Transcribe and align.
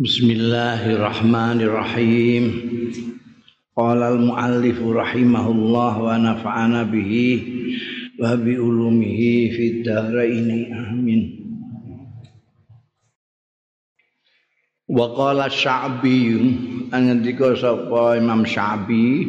Bismillahirrahmanirrahim. 0.00 2.44
Qala 3.76 4.16
al-muallif 4.16 4.80
rahimahullah 4.80 5.92
wa 6.00 6.16
nafa'ana 6.16 6.88
bihi 6.88 7.28
wa 8.16 8.32
bi 8.40 8.56
ulumihi 8.56 9.52
fid 9.52 9.84
dharain 9.84 10.48
amin. 10.72 11.44
Wa 14.88 15.12
qala 15.12 15.52
Sya'bi 15.52 16.40
ngendika 16.88 17.52
sapa 17.52 18.16
Imam 18.16 18.48
Sya'bi 18.48 19.28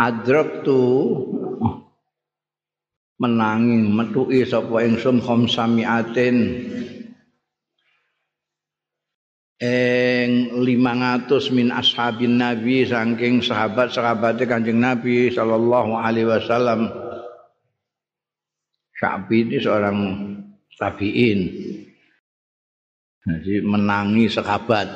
adraktu 0.00 1.04
menangi 3.20 3.92
metuki 3.92 4.48
sapa 4.48 4.88
ingsun 4.88 5.20
khamsamiatin 5.20 6.64
eng 9.58 10.62
500 10.62 11.50
min 11.50 11.74
ashabin 11.74 12.38
nabi 12.38 12.86
saking 12.86 13.42
sahabat-sahabate 13.42 14.46
Kanjeng 14.46 14.78
Nabi 14.78 15.34
sallallahu 15.34 15.98
alaihi 15.98 16.30
wasallam. 16.30 16.90
Syabi 18.98 19.46
ini 19.46 19.58
seorang 19.62 19.98
tabiin. 20.74 21.40
Jadi 23.22 23.62
menangi 23.62 24.26
sahabat. 24.30 24.90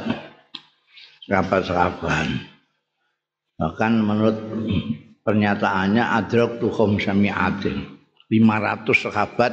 Sahabat-sahabat. 1.27 2.27
Bahkan 3.63 3.93
menurut 4.03 4.39
pernyataannya 5.23 6.03
adrak 6.03 6.59
tu 6.59 6.67
khamsamiatin 6.67 7.79
500 8.27 9.07
sahabat 9.07 9.53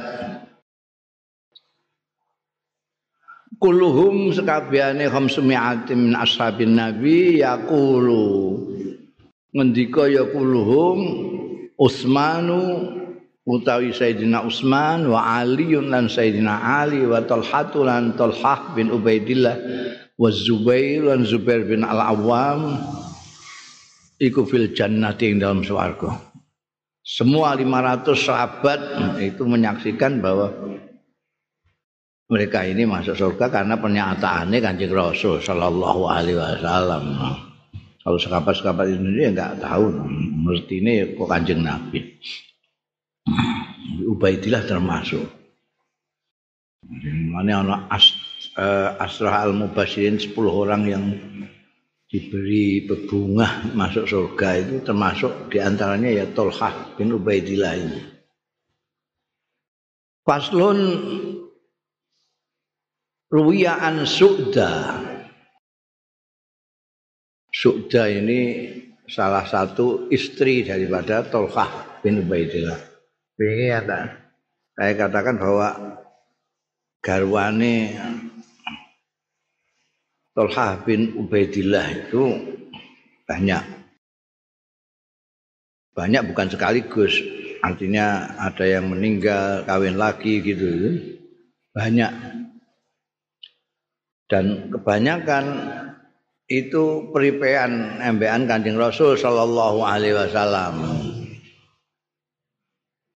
kulluhum 3.60 4.32
sekabehane 4.32 5.06
khamsumi'atin 5.12 6.10
min 6.10 6.12
ashabin 6.16 6.74
nabi 6.74 7.44
yaqulu. 7.44 8.56
Ngendika 9.52 10.08
ya 10.08 10.24
kulluhum 10.30 10.98
Utsmanu 11.76 12.92
utawi 13.44 13.90
Sayyidina 13.92 14.44
Utsman 14.44 15.08
wa 15.08 15.40
Ali 15.40 15.74
lan 15.76 16.08
Sayyidina 16.08 16.84
Ali 16.84 17.04
wa 17.04 17.24
Talhatu 17.24 17.84
lan 17.84 18.14
Talhah 18.14 18.76
bin 18.76 18.92
Ubaidillah 18.92 19.56
wa 20.20 20.28
Zubair 20.28 21.08
lan 21.08 21.24
Zubair 21.24 21.64
bin 21.64 21.82
Al-Awwam 21.82 22.78
iku 24.20 24.44
fil 24.44 24.70
jannati 24.76 25.32
ing 25.32 25.40
dalam 25.40 25.64
swarga. 25.64 26.20
Semua 27.00 27.56
500 27.56 28.12
sahabat 28.12 28.80
itu 29.24 29.42
menyaksikan 29.48 30.20
bahwa 30.20 30.52
mereka 32.30 32.62
ini 32.62 32.86
masuk 32.86 33.18
surga 33.18 33.50
karena 33.50 33.74
pernyataannya 33.74 34.62
kanjeng 34.62 34.94
Rasul 34.94 35.42
Shallallahu 35.42 36.06
Alaihi 36.06 36.38
Wasallam. 36.38 37.04
Kalau 38.00 38.16
sekapat-sekapat 38.16 38.86
ini 38.96 39.26
ya 39.26 39.30
nggak 39.34 39.60
tahu, 39.60 39.90
mengerti 40.46 40.78
ini 40.78 41.18
kok 41.18 41.26
kanjeng 41.26 41.66
Nabi. 41.66 42.00
Ubaidillah 44.06 44.62
termasuk. 44.64 45.26
Mana 47.34 47.60
anak 47.66 47.80
as, 47.92 48.14
uh, 48.56 48.96
Asrah 48.96 49.44
al 49.44 49.52
Mubashirin 49.52 50.16
10 50.16 50.32
orang 50.48 50.82
yang 50.88 51.04
diberi 52.10 52.88
berbunga 52.88 53.70
masuk 53.76 54.08
surga 54.08 54.48
itu 54.58 54.74
termasuk 54.82 55.52
di 55.52 55.62
antaranya 55.62 56.10
ya 56.10 56.24
Tolhah 56.30 56.94
bin 56.94 57.14
Ubaidillah 57.14 57.74
ini. 57.78 58.00
Faslun 60.24 60.78
Ruwiya 63.30 63.78
an 63.78 64.02
Su'da. 64.02 64.98
Su'da 67.54 68.10
ini 68.10 68.66
salah 69.06 69.46
satu 69.46 70.10
istri 70.10 70.66
daripada 70.66 71.22
Tolkah 71.22 72.02
bin 72.02 72.26
Ubaidillah. 72.26 72.82
Ini 73.38 73.70
ada. 73.70 74.18
Saya 74.74 74.92
katakan 74.98 75.38
bahwa 75.38 75.68
garwane 76.98 77.94
Tolkah 80.34 80.82
bin 80.82 81.14
Ubaidillah 81.14 81.86
itu 82.10 82.34
banyak. 83.30 83.62
Banyak 85.94 86.34
bukan 86.34 86.50
sekaligus. 86.50 87.14
Artinya 87.62 88.34
ada 88.42 88.66
yang 88.66 88.90
meninggal, 88.90 89.62
kawin 89.70 89.94
lagi 89.94 90.42
gitu. 90.42 90.98
Banyak 91.70 92.39
dan 94.30 94.70
kebanyakan 94.70 95.44
itu 96.46 97.10
peripean 97.10 97.98
embean 97.98 98.46
Kanjeng 98.46 98.78
Rasul 98.78 99.18
sallallahu 99.18 99.82
alaihi 99.82 100.14
wasallam. 100.14 100.74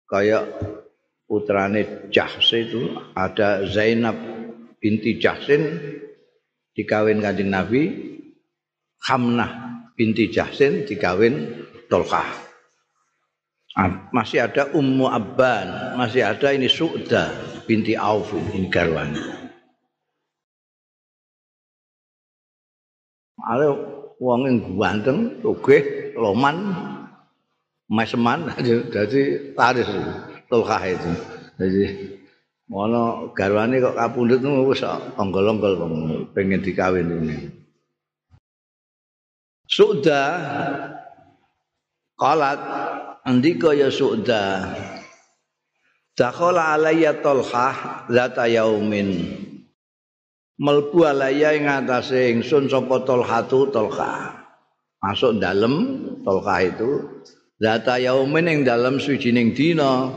Kayak 0.09 0.49
putrane 1.29 2.09
Jahs 2.09 2.49
itu 2.53 2.97
ada 3.13 3.65
Zainab 3.69 4.17
binti 4.81 5.17
Jahsin 5.21 5.81
dikawin 6.73 7.21
Kanjeng 7.21 7.49
Nabi, 7.53 7.83
Hamnah 9.05 9.85
binti 9.93 10.33
Jahsin 10.33 10.85
dikawin 10.89 11.65
Tolkah. 11.89 12.41
Masih 14.13 14.45
ada 14.45 14.69
Ummu 14.69 15.09
Abban, 15.09 15.97
masih 15.97 16.21
ada 16.21 16.53
ini 16.53 16.69
Su'da 16.69 17.33
binti 17.65 17.97
Auf 17.97 18.29
ini 18.33 18.69
garwane. 18.69 19.42
Ale 23.43 23.67
wong 24.23 24.47
sing 24.47 24.57
ganteng, 24.79 25.19
sugih, 25.43 26.15
loman, 26.15 26.71
meseman 27.91 28.47
dadi 28.93 29.53
taris 29.53 29.89
tulkah 30.47 30.83
itu. 30.87 31.11
Jadi 31.59 31.83
ngono 32.71 33.35
garwane 33.35 33.83
kok 33.83 33.99
kapundhut 33.99 34.41
wis 34.71 34.81
onggol-onggol 35.19 35.75
pengen 36.31 36.63
dikawin 36.63 37.11
ini. 37.11 37.37
Suda 39.67 40.23
qalat 42.15 42.59
andika 43.25 43.73
ya 43.73 43.89
Suda 43.89 44.69
Dakhala 46.13 46.77
alayya 46.77 47.25
Talhah 47.25 48.05
zata 48.05 48.45
yaumin 48.45 49.42
melbu 50.59 50.99
alaya 51.05 51.53
ing 51.57 51.65
atase 51.65 52.33
ingsun 52.33 52.69
sapa 52.69 53.01
tolhatu 53.05 53.69
tolka 53.73 54.43
masuk 55.03 55.41
dalem 55.41 55.99
tolka 56.23 56.63
itu 56.63 57.23
zata 57.63 57.95
yaumin 57.95 58.51
ing 58.51 58.59
dalem 58.67 58.99
sujining 58.99 59.55
dina. 59.55 60.11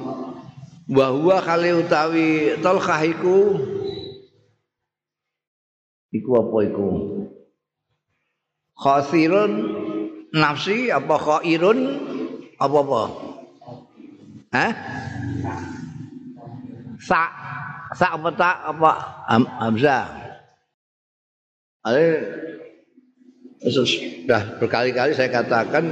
Wa 0.87 1.11
huwa 1.11 1.43
kali 1.43 1.75
utawi 1.75 2.55
tolka 2.63 3.03
iku 3.03 3.59
iku 6.15 6.31
apa 6.39 6.57
iku? 6.67 6.91
Khasirun 8.77 9.53
nafsi 10.31 10.95
apa 10.95 11.17
khairun 11.19 11.79
apa 12.59 12.77
apa? 12.83 13.03
Hah? 14.55 14.73
Sa 17.03 17.21
sa 17.95 18.07
apa 18.15 18.31
tak 18.35 18.57
apa 18.67 18.91
Hamzah 19.63 20.26
sudah 23.67 24.59
berkali-kali 24.59 25.15
saya 25.15 25.31
katakan 25.31 25.87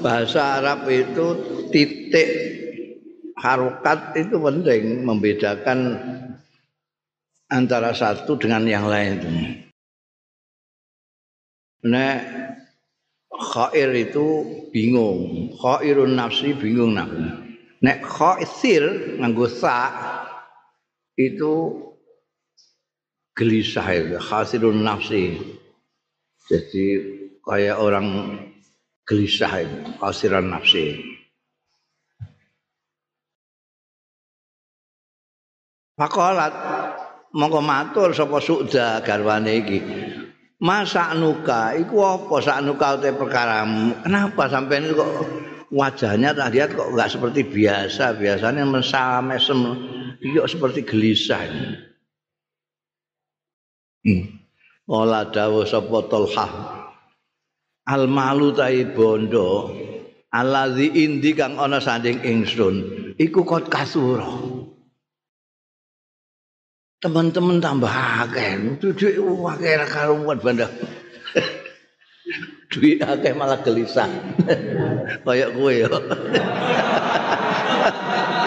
bahasa 0.00 0.60
Arab 0.60 0.88
itu 0.88 1.26
titik 1.68 2.28
harokat 3.36 4.16
itu 4.16 4.40
penting 4.40 5.04
membedakan 5.04 5.78
antara 7.52 7.92
satu 7.92 8.34
dengan 8.40 8.64
yang 8.66 8.88
lain. 8.88 9.16
Nek 11.86 12.18
khair 13.30 13.90
itu 13.94 14.26
bingung, 14.74 15.52
khairun 15.54 16.18
nafsi 16.18 16.56
bingung 16.56 16.96
nafsi. 16.96 17.22
Nek 17.84 18.02
khaisir 18.02 19.14
nganggo 19.20 19.46
sa 19.46 19.92
itu 21.14 21.85
gelisah 23.36 23.86
itu 23.92 24.16
khasirun 24.16 24.80
nafsi. 24.80 25.36
Jadi 26.48 26.84
kayak 27.44 27.76
orang 27.76 28.40
gelisah 29.04 29.52
itu 29.60 29.78
khasiran 30.00 30.48
nafsi. 30.48 30.96
Pakolat 35.96 36.52
mongko 37.32 37.60
matur 37.60 38.12
sapa 38.16 38.40
sukda 38.40 39.04
garwane 39.04 39.52
iki. 39.60 39.80
Masa 40.56 41.12
nuka 41.12 41.76
iku 41.76 42.00
apa 42.00 42.40
sak 42.40 42.64
nuka 42.64 42.96
te 42.96 43.12
perkara 43.12 43.60
kenapa 44.00 44.48
sampai 44.48 44.88
kok 44.88 45.12
wajahnya 45.68 46.32
tadi 46.32 46.64
kok 46.64 46.96
enggak 46.96 47.12
seperti 47.12 47.44
biasa? 47.44 48.16
Biasanya 48.16 48.64
mesam 48.64 49.28
mesem 49.28 49.60
seperti 50.48 50.80
gelisah 50.88 51.44
ini. 51.44 51.95
Hmm. 54.06 54.38
Ola 54.86 55.26
dawuh 55.26 55.66
sapa 55.66 55.98
Talha. 56.06 56.46
Al 57.90 58.06
malu 58.06 58.54
tai 58.54 58.86
bondo. 58.86 59.74
Allazi 60.30 60.94
indi 60.94 61.34
kang 61.34 61.58
ana 61.58 61.82
sanding 61.82 62.22
ingsun 62.22 62.74
iku 63.18 63.42
kot 63.42 63.66
kasura. 63.66 64.30
Teman-teman 67.02 67.58
tambah 67.58 67.90
akeh. 67.90 68.78
Duit 68.78 69.18
akeh 69.18 69.72
ra 69.74 69.86
karuan 69.90 70.38
bandha. 70.38 70.70
Duit 72.70 73.02
akeh 73.02 73.34
malah 73.34 73.58
gelisah. 73.66 74.06
Kayak 75.26 75.50
kowe 75.50 75.72
ya. 75.74 75.90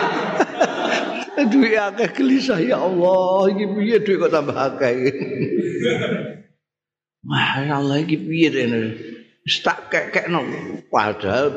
duit 1.48 1.80
akeh 1.80 2.10
gelisah. 2.12 2.60
Ya 2.60 2.82
Allah 2.82 3.48
iki 3.54 3.66
piye 3.70 3.98
duit 4.04 4.18
kok 4.20 4.34
tambah 4.34 4.58
akeh? 4.58 4.96
Wah, 7.24 7.64
Allah 7.64 8.04
iki 8.04 8.20
piye 8.20 8.50
rene? 8.52 8.82
Tak 9.50 9.90
kekekno 9.90 10.46
padahal 10.94 11.50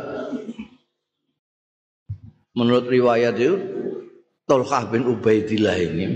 menurut 2.56 2.88
riwayat 2.88 3.36
itu 3.36 3.60
Tolkah 4.48 4.88
bin 4.88 5.04
Ubaidillah 5.04 5.76
ini 5.76 6.06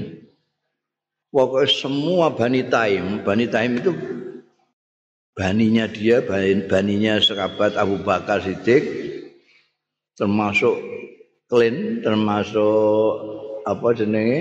pokoknya 1.29 1.69
semua 1.69 2.33
Bani 2.33 2.65
Taim 2.65 3.21
Bani 3.21 3.47
Taim 3.53 3.77
itu 3.77 3.93
baninya 5.37 5.85
dia 5.85 6.25
baninya 6.65 7.21
serabat 7.21 7.77
Abu 7.77 8.01
Bakar 8.01 8.41
Siddiq 8.41 8.85
termasuk 10.17 10.81
Klin 11.47 12.01
termasuk 12.01 13.13
apa 13.67 13.89
jenenge 13.99 14.41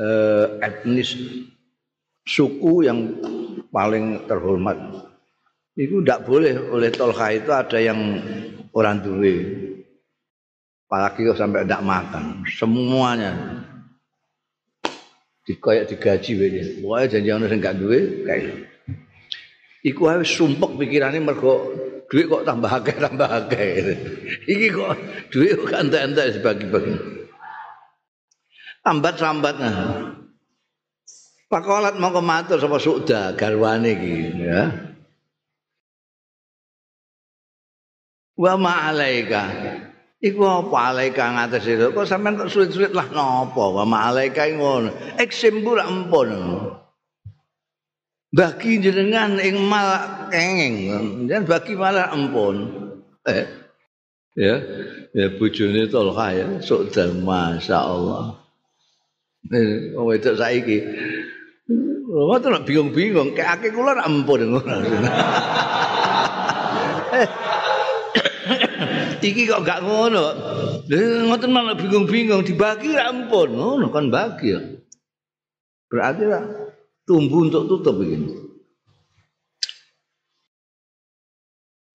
eh, 0.00 0.46
etnis 0.64 1.12
suku 2.24 2.88
yang 2.88 3.20
paling 3.68 4.24
terhormat. 4.24 4.80
Itu 5.76 6.00
tidak 6.00 6.24
boleh 6.24 6.56
oleh 6.72 6.90
Tolha 6.92 7.28
itu 7.36 7.50
ada 7.52 7.78
yang 7.78 8.00
orang 8.72 9.04
duwe. 9.04 9.34
Apalagi 10.90 11.22
kalau 11.22 11.38
sampai 11.38 11.62
tidak 11.62 11.86
makan. 11.86 12.24
Semuanya 12.50 13.32
dikoyak 15.46 15.86
digaji 15.86 16.32
wene. 16.34 16.62
Pokoknya 16.82 17.06
janji 17.06 17.28
orang 17.30 17.50
yang 17.50 17.60
gak 17.62 17.78
duwe 17.78 17.98
gitu. 18.26 18.52
Iku 19.80 20.02
harus 20.12 20.28
sumpek 20.28 20.76
pikirannya 20.76 21.24
mergo 21.24 21.72
duit 22.10 22.26
kok 22.26 22.42
tambah 22.42 22.66
akeh 22.66 22.96
tambah 22.98 23.30
akeh. 23.30 23.74
Iki 24.50 24.68
kok 24.74 24.92
duit 25.30 25.54
kok 25.54 25.78
entek-entek 25.78 26.42
dibagi-bagi. 26.42 26.94
Ambat 28.82 29.14
sambat 29.16 29.54
nah. 29.62 30.18
Pakolat 31.50 31.98
mau 31.98 32.14
kematur 32.14 32.58
sama 32.58 32.78
Sukda 32.82 33.34
garwane 33.38 33.94
iki 33.94 34.14
ya. 34.42 34.62
Wa 38.38 38.54
ma'alaika. 38.58 39.44
Iku 40.20 40.44
apa 40.44 40.76
alaika 40.92 41.24
ngatas 41.32 41.64
itu? 41.64 41.96
Kok 41.96 42.04
sampean 42.04 42.36
kok 42.36 42.52
sulit-sulit 42.52 42.92
lah 42.92 43.08
nopo? 43.08 43.72
Wa 43.72 43.88
ma'alaika 43.88 44.48
ngono. 44.52 45.16
Eksembur 45.16 45.80
ampun. 45.80 46.30
Bagi 48.30 48.78
jenengan 48.78 49.42
ing 49.42 49.58
mal 49.66 50.06
kenging. 50.30 51.26
Dan 51.26 51.50
bagi 51.50 51.74
malah 51.74 52.14
ampun. 52.14 52.70
Eh. 53.26 53.46
Ya. 54.38 54.54
Ya 55.10 55.26
bojone 55.34 55.90
Tolha 55.90 56.26
ya. 56.30 56.46
Sukda 56.62 57.10
Masya 57.10 57.78
Allah. 57.82 58.38
Eh, 59.50 59.98
oh, 59.98 60.14
itu 60.14 60.30
saiki. 60.38 60.78
Lha 62.10 62.42
tuh 62.42 62.50
bingung-bingung, 62.66 63.38
akeh 63.38 63.70
kula 63.70 63.94
ra 63.98 64.02
ampun 64.06 64.42
ngono. 64.42 64.74
Iki 69.26 69.42
kok 69.50 69.66
gak 69.66 69.82
ngono. 69.82 70.24
Lha 70.86 71.26
ngoten 71.26 71.50
malah 71.50 71.74
bingung-bingung 71.74 72.46
dibagi 72.46 72.94
ra 72.94 73.10
ampun. 73.10 73.50
Ngono 73.54 73.90
kan 73.90 74.10
bagi 74.10 74.54
ya. 74.54 74.60
Berarti 75.90 76.24
lah 76.30 76.69
tumbuh 77.10 77.50
untuk 77.50 77.66
tutup 77.66 77.98
begini. 77.98 78.30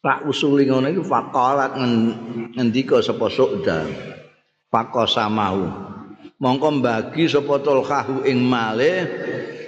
Pak 0.04 0.28
usuli 0.28 0.68
ngono 0.68 0.92
iki 0.92 1.02
faqalat 1.08 1.80
ngendika 2.60 3.00
sapa 3.00 3.32
sukda. 3.32 3.88
Faqasamahu. 4.68 5.66
Mongko 6.36 6.84
bagi 6.84 7.32
sapa 7.32 7.64
tulkahu 7.64 8.28
ing 8.28 8.44
malih 8.44 9.08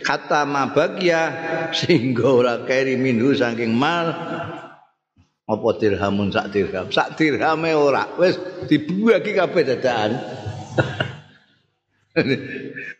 kata 0.03 0.43
mabagya 0.43 1.21
sehingga 1.71 2.27
ora 2.27 2.55
keri 2.67 2.99
minhu 2.99 3.31
saking 3.31 3.71
mal 3.71 4.11
apa 5.47 5.67
dirhamun 5.79 6.27
sak 6.27 6.51
dirham 6.51 6.91
sak 6.91 7.15
dirhame 7.15 7.71
ora 7.71 8.03
wis 8.19 8.35
dibagi 8.67 9.31
kabeh 9.31 9.63
dadakan 9.63 10.11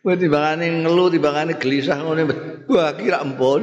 Kowe 0.02 0.14
timbangane 0.14 0.66
ngelu 0.86 1.04
timbangane 1.10 1.52
gelisah 1.58 1.98
ngene. 1.98 2.22
Bagi 2.70 3.10
ra 3.10 3.24
ampun 3.24 3.62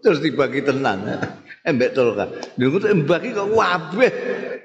terus 0.00 0.24
dibagi 0.24 0.64
tenan. 0.64 1.04
Embek 1.68 1.98
tolka 1.98 2.30
lho 2.30 2.78
kok 2.78 2.94
mbagi 2.94 3.34
kok 3.34 3.50
kabeh? 3.50 4.12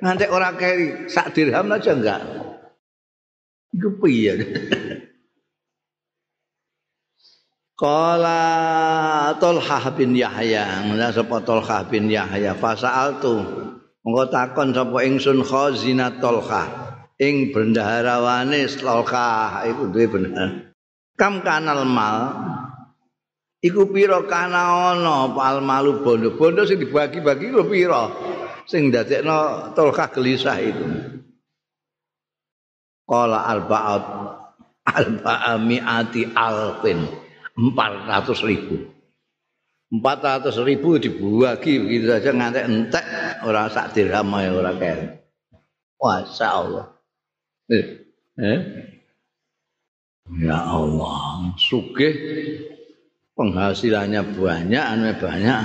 Ngantek 0.06 0.30
ora 0.30 0.54
keri. 0.54 1.10
Sak 1.10 1.34
dirham 1.34 1.74
aja 1.74 1.98
enggak. 1.98 2.22
Iku 3.74 3.90
piye? 3.98 4.34
Kala 7.82 9.34
Tolhah 9.42 9.90
bin 9.98 10.14
Yahya, 10.14 10.86
ngene 10.86 11.10
sapa 11.10 11.42
Tolhah 11.42 11.82
bin 11.90 12.14
Yahya, 12.14 12.54
fasal 12.54 13.18
tu. 13.18 13.42
Mengko 14.06 14.30
takon 14.30 14.70
sapa 14.70 15.02
ingsun 15.02 15.42
khazina 15.42 16.14
Tolhah 16.22 16.81
ing 17.22 17.54
bendaharawane 17.54 18.66
Tolhah 18.66 19.70
iku 19.70 19.94
duwe 19.94 20.06
bener. 20.10 20.74
Kam 21.14 21.46
kanal 21.46 21.86
mal 21.86 22.18
iku 23.62 23.86
pira 23.94 24.26
kana 24.26 24.98
ana 24.98 25.30
pal 25.30 25.62
malu 25.62 26.02
bondo-bondo 26.02 26.66
sing 26.66 26.82
dibagi-bagi 26.82 27.54
ku 27.54 27.62
pira 27.70 28.10
sing 28.66 28.90
dadekno 28.90 29.70
Tolhah 29.78 30.10
gelisah 30.10 30.58
itu. 30.58 30.86
Kala 33.06 33.46
arba'at 33.46 34.04
arba'amiati 34.90 36.34
alfin. 36.34 37.22
400 37.52 38.48
ribu 38.48 38.76
400 39.92 40.56
ribu 40.64 40.96
dibagi 40.96 41.84
begitu 41.84 42.06
saja 42.08 42.32
ngantek 42.32 42.64
entek 42.64 43.06
orang 43.44 43.68
sak 43.68 43.92
dirham 43.92 44.32
orang 44.32 44.80
kaya 44.80 45.20
Masya 46.00 46.48
Allah 46.48 47.01
eh, 47.72 47.86
eh? 48.36 48.60
Ya 50.40 50.60
Allah. 50.60 51.56
Sugih. 51.56 52.16
Penghasilannya 53.36 54.22
banyak 54.36 54.84
anu 54.84 55.12
banyak. 55.18 55.64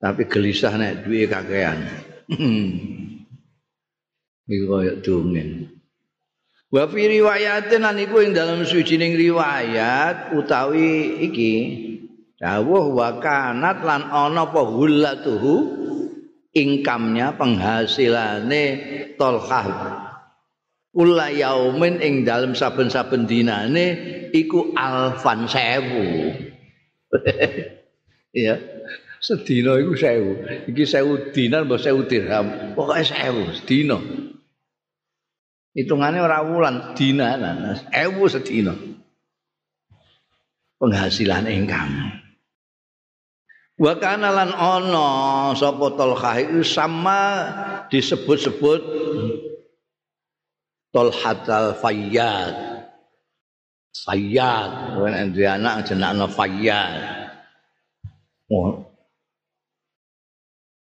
Tapi 0.00 0.22
gelisah 0.30 0.74
nek 0.80 1.04
duit 1.04 1.28
kakean. 1.28 1.78
Ini 4.50 4.56
kayak 4.66 5.06
dongeng. 5.06 5.70
Wa 6.70 6.86
fi 6.86 7.02
riwayatin 7.06 7.82
lan 7.82 7.98
iku 7.98 8.22
ing 8.22 8.30
dalam 8.34 8.62
sucining 8.62 9.18
riwayat 9.18 10.30
utawi 10.34 11.18
iki 11.26 11.54
dawuh 12.38 12.94
wa 12.94 13.18
kanat 13.18 13.82
lan 13.82 14.06
ana 14.06 14.46
apa 14.46 14.62
hullatuhu 14.62 15.54
ingkamnya 16.54 17.34
penghasilane 17.34 18.64
tolhah 19.18 20.09
Ula 20.90 21.30
yaumin 21.30 22.02
ing 22.02 22.26
dalam 22.26 22.58
saben-saben 22.58 23.30
dinane 23.30 23.94
iku 24.34 24.74
alfan 24.74 25.46
sewu. 25.46 26.34
ya, 28.34 28.58
sedina 29.22 29.78
iku 29.78 29.94
sewu. 29.94 30.32
Iki 30.66 30.84
sewu 30.90 31.30
dinar 31.30 31.62
mbok 31.62 31.78
sewu 31.78 32.10
dirham. 32.10 32.74
Pokoke 32.74 33.06
sewu 33.06 33.54
sedina. 33.54 34.02
Hitungane 35.70 36.18
ora 36.18 36.42
wulan 36.42 36.98
dinanan, 36.98 37.78
ewu 37.94 38.26
sedina. 38.26 38.74
Penghasilan 40.82 41.46
ingkang. 41.46 42.18
Wa 43.78 43.94
kana 43.96 44.28
lan 44.28 44.50
ana 44.52 45.08
sapa 45.54 45.94
Talhah 45.94 46.36
iku 46.42 46.60
sama 46.66 47.22
disebut-sebut 47.88 48.80
Talhatul 50.90 51.78
Fayyad. 51.78 52.54
Fayyad, 53.90 54.98
wen 55.02 55.34
dia 55.34 55.58
anak 55.58 55.86
jenakno 55.86 56.26
Fayyad. 56.30 56.98
Oh. 58.50 58.86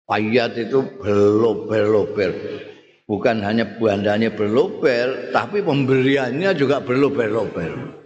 Fayyad 0.06 0.54
itu 0.56 0.78
belober-lober. 1.02 2.30
bukan 3.08 3.40
hanya 3.40 3.64
bandanya 3.80 4.28
berlober, 4.28 5.32
tapi 5.32 5.64
pemberiannya 5.64 6.52
juga 6.52 6.84
berlober-lober. 6.84 7.96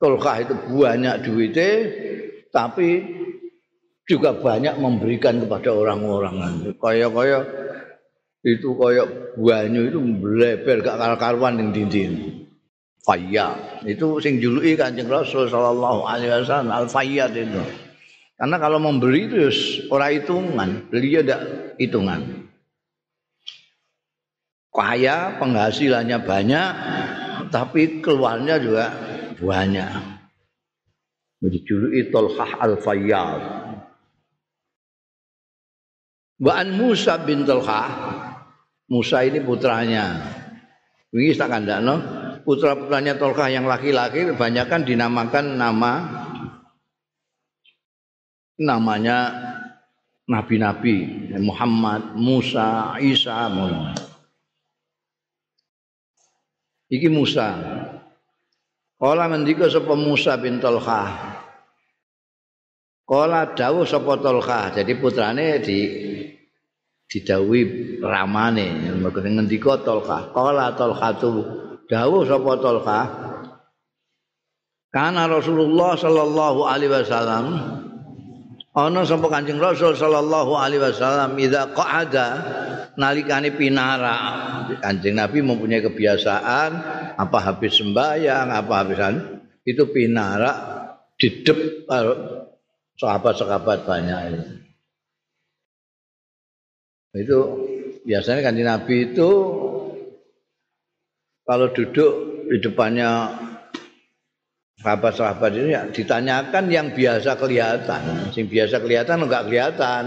Tolkah 0.00 0.40
itu 0.40 0.56
banyak 0.72 1.28
duitnya, 1.28 1.70
tapi 2.48 3.04
juga 4.08 4.32
banyak 4.32 4.80
memberikan 4.80 5.44
kepada 5.44 5.76
orang-orang. 5.76 6.72
Kaya-kaya 6.80 7.44
itu 8.44 8.68
kaya 8.76 9.04
banyu 9.36 9.88
itu 9.88 9.98
melebar 10.02 10.82
gak 10.84 11.20
karuan 11.20 11.60
yang 11.60 11.70
dinding. 11.72 12.44
Faya 13.06 13.54
itu 13.86 14.18
sing 14.18 14.42
juluki 14.42 14.74
Kanjeng 14.74 15.06
Rasul 15.06 15.46
sallallahu 15.46 16.10
alaihi 16.10 16.42
wasallam 16.42 16.74
al 16.74 16.90
fayyad 16.90 17.32
itu. 17.38 17.62
Karena 18.36 18.56
kalau 18.60 18.76
memberi 18.76 19.32
itu 19.32 19.48
orang 19.88 20.12
hitungan, 20.12 20.70
beliau 20.92 21.24
tidak 21.24 21.40
hitungan. 21.80 22.20
Kaya 24.68 25.40
penghasilannya 25.40 26.18
banyak, 26.20 26.70
tapi 27.48 28.04
keluarnya 28.04 28.60
juga 28.60 28.92
banyak. 29.40 30.20
Dijuluki 31.40 32.12
Tolhah 32.12 32.60
Al-Fayyad. 32.60 33.65
Ba'an 36.36 36.76
Musa 36.76 37.16
bin 37.24 37.48
Tolhah. 37.48 37.88
Musa 38.92 39.24
ini 39.24 39.40
putranya. 39.40 40.20
Ini 41.10 41.32
tak 41.32 41.48
kandakno. 41.48 41.96
Putra-putranya 42.44 43.16
Tolhah 43.16 43.48
yang 43.50 43.64
laki-laki 43.64 44.28
kebanyakan 44.30 44.84
dinamakan 44.84 45.58
nama 45.58 45.92
namanya 48.56 49.18
nabi-nabi 50.28 51.28
Muhammad, 51.40 52.16
Musa, 52.16 52.96
Isa, 53.00 53.48
Muhammad. 53.48 53.96
Iki 56.86 57.08
Musa. 57.10 57.48
Kala 58.96 59.28
mendika 59.28 59.68
sapa 59.68 59.92
Musa 59.92 60.38
bin 60.40 60.62
Talha. 60.62 61.34
Kala 63.06 63.52
dawuh 63.52 63.84
sapa 63.84 64.18
Talha, 64.22 64.72
jadi 64.72 64.92
putrane 64.96 65.60
di 65.60 65.78
didhawuhi 67.06 68.02
ramane 68.02 68.94
mergo 68.98 69.22
ngendika 69.22 69.78
Talha. 69.82 70.30
Kala 70.34 70.74
Talha 70.74 71.08
tu 71.16 71.30
dawuh 71.86 72.22
sapa 72.26 72.52
Talha. 72.58 73.00
Karena 74.90 75.28
Rasulullah 75.28 75.92
sallallahu 75.92 76.60
alaihi 76.66 76.90
wasallam 76.90 77.44
ana 78.72 79.00
sapa 79.04 79.26
Kanjeng 79.28 79.60
Rasul 79.60 79.92
sallallahu 79.92 80.56
alaihi 80.56 80.82
wasallam 80.82 81.36
idza 81.36 81.68
qa'ada 81.76 82.26
nalikane 82.96 83.52
pinara 83.54 84.16
Kanjeng 84.80 85.20
Nabi 85.20 85.44
mempunyai 85.44 85.84
kebiasaan 85.84 86.70
apa 87.16 87.38
habis 87.38 87.76
sembahyang 87.76 88.50
apa 88.50 88.72
habisan 88.82 89.14
itu 89.68 89.84
pinara 89.92 90.52
didep 91.20 91.86
sahabat-sahabat 92.96 93.78
banyak 93.84 94.20
itu. 94.32 94.65
Itu 97.16 97.38
biasanya 98.04 98.44
Kanjeng 98.44 98.68
Nabi 98.68 99.12
itu 99.12 99.30
kalau 101.46 101.70
duduk 101.70 102.12
di 102.50 102.58
depannya 102.58 103.32
sahabat-sahabat 104.82 105.50
ini 105.58 105.70
ya, 105.74 105.82
ditanyakan 105.90 106.64
yang 106.70 106.94
biasa 106.94 107.38
kelihatan. 107.38 108.30
Yang 108.34 108.48
biasa 108.50 108.76
kelihatan 108.82 109.18
enggak 109.26 109.44
kelihatan, 109.50 110.02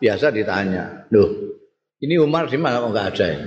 biasa 0.00 0.26
ditanya. 0.32 1.08
Loh, 1.12 1.56
ini 2.00 2.20
Umar 2.20 2.48
di 2.48 2.60
mana 2.60 2.84
enggak 2.84 3.16
ada 3.16 3.26
ya? 3.28 3.40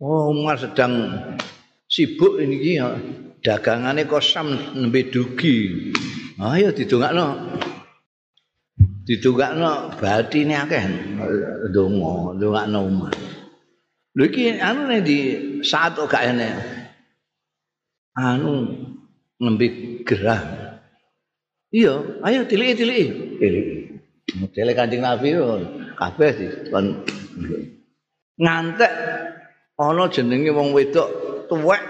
Oh, 0.00 0.32
Umar 0.32 0.58
sedang 0.58 1.12
sibuk 1.90 2.38
ini 2.38 2.78
ya. 2.78 2.94
Dagangannya 3.40 4.04
kosam 4.04 4.52
nembe 4.76 5.08
dugi. 5.08 5.90
Ayo 6.36 6.72
didongakno. 6.76 7.56
Didongakno 9.06 9.96
batine 10.00 10.54
akeh. 10.54 10.84
Donga, 11.74 12.36
dongakno 12.40 12.78
Umar. 12.84 13.14
Lho 14.16 14.24
iki 14.26 14.58
anu 14.58 14.90
nek 14.90 15.02
di 15.06 15.18
saat 15.62 15.94
kok 15.96 16.10
gak 16.10 16.34
enek. 16.34 16.54
Anu 18.18 18.66
nembe 19.40 19.66
gerah. 20.02 20.42
Iya, 21.70 21.94
ayo 22.26 22.42
tiliki-tiliki. 22.50 23.38
Tiliki. 23.38 23.76
Modele 24.38 24.72
Kanjeng 24.74 25.02
Nabi 25.02 25.34
kabeh 25.98 26.30
sih 26.38 26.50
kon 26.70 27.02
ngantek 28.38 28.92
ana 29.76 30.04
jenenge 30.06 30.50
wong 30.54 30.70
wedok 30.70 31.08
tuwek 31.50 31.82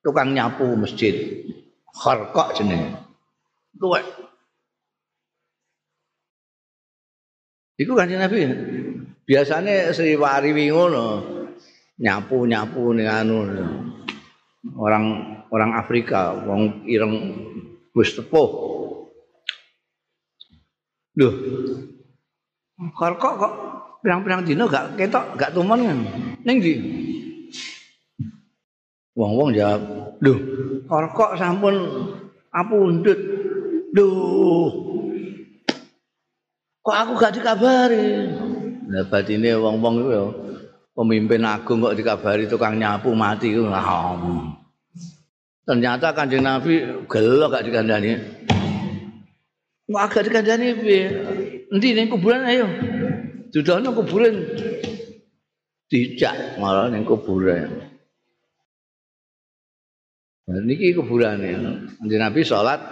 tukang 0.00 0.32
nyapu 0.32 0.74
masjid 0.74 1.44
kharqa 1.92 2.56
jenenge 2.56 2.96
tuwek 3.76 4.04
Iku 7.74 7.98
kanjeng 7.98 8.22
Nabi 8.22 8.46
biasanya 9.26 9.90
Sri 9.90 10.14
Wariwi 10.14 10.70
ngono 10.70 11.06
nyapu-nyapu 11.98 12.94
ning 12.94 13.08
anu 13.10 13.38
orang 14.78 15.04
orang 15.50 15.70
Afrika 15.74 16.38
wong 16.46 16.86
ireng 16.86 17.14
wis 17.94 18.14
tepuh 18.14 18.74
Loh. 21.14 21.30
Kok 22.98 23.18
kok 23.22 23.52
pirang-pirang 24.02 24.42
dino 24.42 24.66
gak 24.66 24.98
ketok, 24.98 25.38
gak 25.38 25.54
tumen. 25.54 26.02
Ning 26.42 26.58
ndi? 26.58 26.74
Wong-wong 29.14 29.54
jawab, 29.54 29.78
"Loh, 30.18 30.38
kok 30.90 31.38
sampun 31.38 31.74
apundhut." 32.50 33.20
Loh. 33.94 34.93
Kok 36.84 36.92
aku 36.92 37.12
gak 37.16 37.40
dikabari? 37.40 38.28
Lah 38.92 39.08
batine 39.08 39.56
wong-wong 39.56 40.04
iku 40.04 40.10
ya 40.12 40.24
pemimpin 40.92 41.40
agung 41.48 41.80
kok 41.80 41.96
dikabari 41.96 42.44
tukang 42.44 42.76
nyapu 42.76 43.16
mati 43.16 43.56
ku. 43.56 43.64
Ternyata 45.64 46.12
Kanjeng 46.12 46.44
Nabi 46.44 46.84
gelo 47.08 47.48
gak 47.48 47.64
dikandani. 47.64 48.20
Mau 49.88 49.96
agak 49.96 50.28
dikandani 50.28 50.76
piye? 50.76 51.02
Endi 51.72 51.96
ning 51.96 52.12
kuburan 52.12 52.44
ayo. 52.44 52.68
Dudono 53.48 53.96
kuburan. 53.96 54.44
Dijak 55.88 56.60
malah 56.60 56.92
ning 56.92 57.08
kuburan. 57.08 57.80
Nah, 60.44 60.60
niki 60.60 60.92
kuburane. 60.92 61.48
Kanjeng 61.96 62.20
Nabi 62.20 62.44
salat 62.44 62.84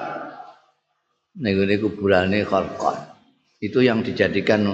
ngene 1.36 1.76
kuburane 1.76 2.40
Khalqat. 2.48 3.11
Itu 3.62 3.78
yang 3.78 4.02
dijadikan 4.02 4.66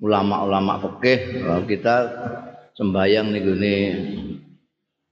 ulama-ulama 0.00 0.80
fikih 0.80 1.44
kita 1.68 1.96
sembahyang 2.72 3.36
ning 3.36 3.44
ngene 3.44 3.74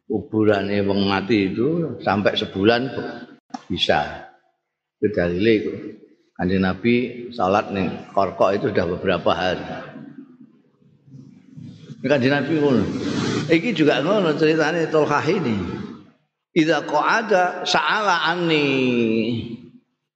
kuburane 0.08 0.80
wong 0.80 1.04
mati 1.04 1.52
itu 1.52 2.00
sampai 2.00 2.32
sebulan 2.32 2.88
bisa. 3.68 4.32
Itu 4.96 5.12
dalile 5.12 5.52
itu. 5.52 5.72
Kanjeng 6.38 6.64
Nabi 6.64 6.94
salat 7.36 7.68
ning 7.74 7.92
Korko 8.16 8.48
itu 8.56 8.72
sudah 8.72 8.86
beberapa 8.96 9.36
hari. 9.36 9.60
Kanjeng 12.00 12.32
Nabi 12.32 12.52
ngono. 12.56 12.84
Iki 13.52 13.76
juga 13.76 14.00
ngono 14.00 14.32
ceritane 14.40 14.88
Tolkah 14.88 15.26
ini. 15.28 15.76
Idza 16.56 16.80
qa'ada 16.88 17.68
sa'ala 17.68 18.24
anni. 18.32 18.64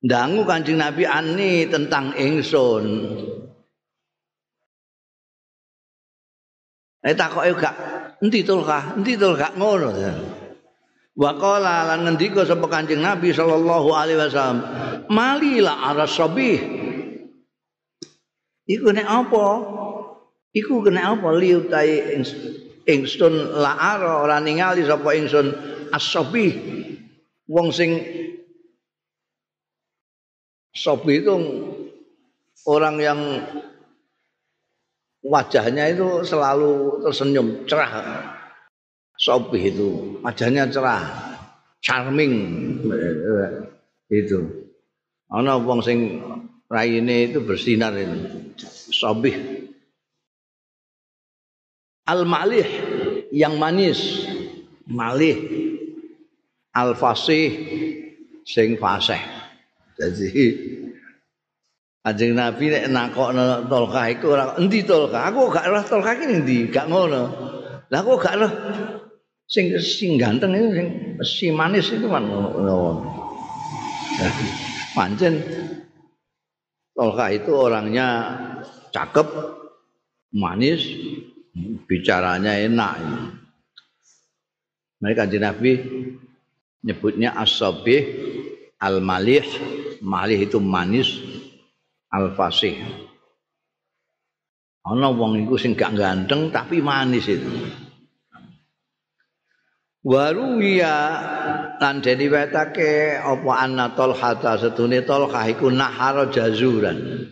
Dangu 0.02 0.42
Kanjeng 0.42 0.82
Nabi 0.82 1.06
anni 1.06 1.71
tentang 1.71 2.11
ingsun. 2.18 2.85
Eh 7.02 7.14
takoke 7.14 7.54
gak 7.54 7.75
endi 8.18 8.42
Tolkah? 8.42 8.99
Endi 8.99 9.14
Tolkah 9.14 9.54
ngono. 9.54 9.90
Wa 11.12 11.30
qala 11.38 11.87
lan 11.87 12.06
ngendika 12.06 12.42
sapa 12.42 12.66
Kanjeng 12.66 12.99
Nabi 12.99 13.30
sallallahu 13.30 13.88
alaihi 13.94 14.18
wasallam, 14.18 14.61
"Malila 15.06 15.94
arasabi." 15.94 16.59
Iku 18.66 18.88
nek 18.90 19.06
apa? 19.06 19.47
Iku 20.54 20.82
kena 20.82 21.14
apa 21.14 21.30
liutai 21.35 22.18
ingsun 22.87 23.35
la'ara 23.54 24.23
ora 24.23 24.38
ningali 24.42 24.82
sapa 24.82 25.14
ingsun 25.14 25.47
asabi. 25.94 26.54
Wong 27.50 27.75
sing 27.75 27.99
sobi 30.73 31.21
itu 31.21 31.37
orang 32.69 32.97
yang 33.00 33.21
wajahnya 35.23 35.93
itu 35.93 36.26
selalu 36.26 37.05
tersenyum 37.07 37.64
cerah 37.69 37.93
Sopi 39.23 39.71
itu 39.71 40.19
wajahnya 40.19 40.67
cerah, 40.67 41.07
charming 41.79 42.35
itu. 44.11 44.67
Ana 45.31 45.62
wong 45.62 45.79
sing 45.79 46.19
raine 46.67 47.31
itu 47.31 47.38
bersinar 47.38 47.95
itu. 47.95 48.50
Sobih. 48.91 49.62
Al 52.02 52.26
malih 52.26 52.67
yang 53.31 53.62
manis, 53.62 54.26
malih 54.91 55.38
al 56.75 56.99
fasih 56.99 57.55
sing 58.43 58.75
fasih 58.75 59.23
jadi 60.02 60.44
Kanjeng 62.02 62.35
Nabi 62.35 62.66
nek 62.66 62.90
nakokno 62.90 63.71
Tolkah 63.71 64.11
iku 64.11 64.35
ora 64.35 64.59
endi 64.59 64.82
Tolkah? 64.82 65.30
Aku 65.30 65.47
gak 65.54 65.71
ora 65.71 65.87
Tolkah 65.87 66.18
iki 66.18 66.26
endi? 66.26 66.59
Gak 66.66 66.90
ngono. 66.90 67.30
Lah 67.87 67.99
aku 68.02 68.18
gak 68.18 68.42
ora 68.42 68.50
sing 69.47 69.78
sing 69.78 70.18
ganteng 70.18 70.50
itu 70.50 70.68
sing 70.75 70.88
si 71.23 71.47
manis 71.54 71.94
itu 71.94 72.11
kan 72.11 72.26
ngono. 72.26 73.06
Pancen 74.99 75.38
Tolkah 76.90 77.30
itu 77.30 77.54
orangnya 77.54 78.35
cakep, 78.90 79.28
manis, 80.35 80.82
bicaranya 81.87 82.59
enak. 82.59 82.99
Mereka 85.00 85.25
kanjeng 85.25 85.42
Nabi 85.47 85.73
nyebutnya 86.82 87.32
as-sabih 87.38 88.02
al-malih, 88.83 89.47
malih 90.03 90.51
itu 90.51 90.59
manis, 90.59 91.23
al-fasih. 92.11 92.83
Ana 94.83 95.15
wong 95.15 95.47
iku 95.47 95.55
sing 95.55 95.79
gak 95.79 95.95
ganteng 95.95 96.51
tapi 96.51 96.83
manis 96.83 97.31
itu. 97.31 97.47
Waruwiya 100.03 100.99
lan 101.79 102.03
dene 102.03 102.27
wetake 102.27 103.15
apa 103.23 103.53
anna 103.62 103.95
Talha 103.95 104.35
setune 104.59 105.07
Talha 105.07 105.47
iku 105.47 105.71
nahara 105.71 106.27
jazuran. 106.27 107.31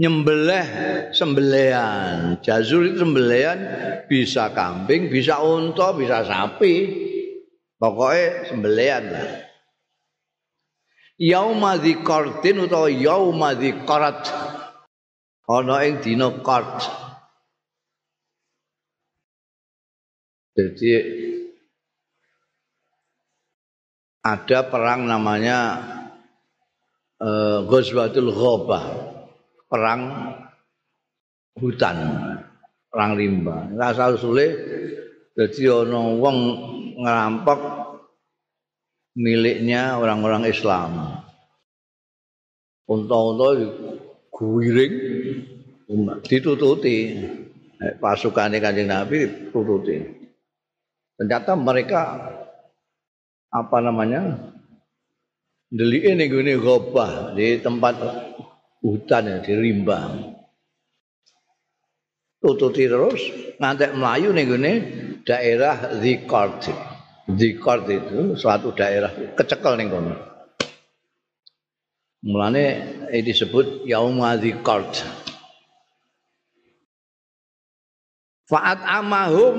Nyembelih 0.00 0.68
sembelian. 1.12 2.40
Jazur 2.40 2.88
itu 2.88 3.04
sembelian 3.04 3.58
bisa 4.08 4.48
kambing, 4.56 5.12
bisa 5.12 5.44
unta, 5.44 5.92
bisa 5.92 6.24
sapi. 6.24 6.76
Pokoknya 7.76 8.48
sembelian 8.48 9.04
lah. 9.12 9.49
Yauma 11.20 11.76
dzikartin 11.76 12.64
utawa 12.64 12.88
yauma 12.88 13.52
dzikarat 13.52 14.24
ana 15.44 15.84
ing 15.84 16.00
dina 16.00 16.32
qart 16.40 16.88
jadi 20.56 20.92
ada 24.20 24.68
perang 24.68 25.08
namanya 25.08 25.58
uh, 27.20 27.64
Ghazwatul 27.64 28.32
Ghabah. 28.32 28.84
Perang 29.70 30.02
hutan 31.56 31.96
perang 32.90 33.12
rimba. 33.14 33.70
Asal 33.78 34.18
sulit 34.18 34.52
jadi 35.38 35.86
ana 35.86 36.00
wong 36.20 36.38
ngerampok 37.00 37.79
miliknya 39.14 39.98
orang-orang 39.98 40.46
Islam. 40.46 41.22
Unta-unta 42.90 43.48
guwiring 44.34 44.94
ditututi. 46.26 46.96
Pasukan 47.80 48.52
Kanjeng 48.60 48.92
Nabi 48.92 49.24
ditututi. 49.24 49.96
Ternyata 51.16 51.56
mereka 51.56 52.00
apa 53.48 53.78
namanya? 53.80 54.52
Delike 55.70 56.18
ning 56.18 56.28
gone 56.34 56.58
gobah 56.58 57.30
di 57.32 57.62
tempat 57.62 57.94
hutan 58.82 59.22
ya, 59.30 59.36
di 59.38 59.54
Rimbang. 59.54 60.34
Tututi 62.42 62.90
terus 62.90 63.22
ngantek 63.62 63.94
melayu 63.94 64.34
ning 64.34 64.50
gone 64.50 64.72
daerah 65.22 65.94
Zikart. 66.02 66.89
Zikart 67.36 67.86
itu 67.90 68.34
suatu 68.38 68.72
daerah 68.72 69.10
kecekel 69.36 69.76
ning 69.76 69.90
kono. 69.90 70.14
Mulane 72.20 72.64
ini 73.08 73.20
disebut 73.24 73.88
Yaum 73.88 74.20
Zikart. 74.40 75.04
Fa'at 78.50 78.82
amahum 78.82 79.56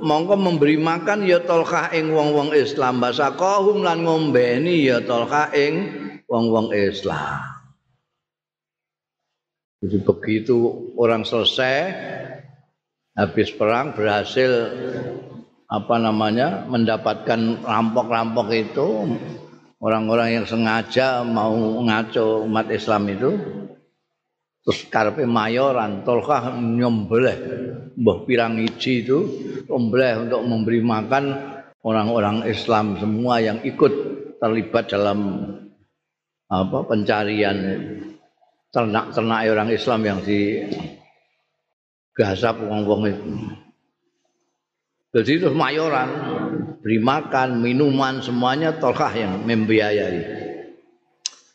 mongko 0.00 0.34
memberi 0.40 0.80
makan 0.80 1.28
ya 1.28 1.44
tolkah 1.44 1.92
ing 1.92 2.08
wong-wong 2.08 2.56
Islam 2.56 2.96
basa 2.96 3.36
kohum 3.36 3.84
lan 3.84 4.00
ngombeni 4.00 4.88
ya 4.88 5.04
tolkah 5.04 5.52
ing 5.52 5.92
wong-wong 6.24 6.72
Islam. 6.72 7.44
Jadi 9.84 9.96
begitu 10.00 10.56
orang 10.96 11.24
selesai 11.24 11.76
habis 13.16 13.52
perang 13.52 13.92
berhasil 13.92 14.72
apa 15.70 15.94
namanya 16.02 16.66
mendapatkan 16.66 17.62
rampok-rampok 17.62 18.50
itu 18.50 19.06
orang-orang 19.78 20.42
yang 20.42 20.46
sengaja 20.50 21.22
mau 21.22 21.54
ngaco 21.54 22.42
umat 22.42 22.66
Islam 22.74 23.06
itu 23.06 23.30
terus 24.66 24.82
karpe 24.90 25.22
mayoran 25.24 26.02
tolkah 26.02 26.52
nyembelih 26.58 27.38
mbah 27.94 28.18
pirang 28.26 28.58
iji 28.58 29.06
itu 29.06 29.18
nyembelih 29.70 30.26
untuk 30.26 30.42
memberi 30.42 30.82
makan 30.82 31.24
orang-orang 31.86 32.44
Islam 32.50 32.98
semua 32.98 33.38
yang 33.38 33.62
ikut 33.62 33.92
terlibat 34.42 34.90
dalam 34.90 35.48
apa 36.50 36.78
pencarian 36.82 37.56
ternak-ternak 38.74 39.40
orang 39.48 39.70
Islam 39.70 40.00
yang 40.02 40.18
di 40.18 40.66
gasap 42.12 42.58
wong-wong 42.58 43.02
itu 43.06 43.26
Jadi 45.10 45.42
itu 45.42 45.50
mayoran, 45.50 46.06
beri 46.78 47.02
makan, 47.02 47.58
minuman, 47.58 48.22
semuanya 48.22 48.78
tolkah 48.78 49.10
yang 49.10 49.42
membiayai. 49.42 50.22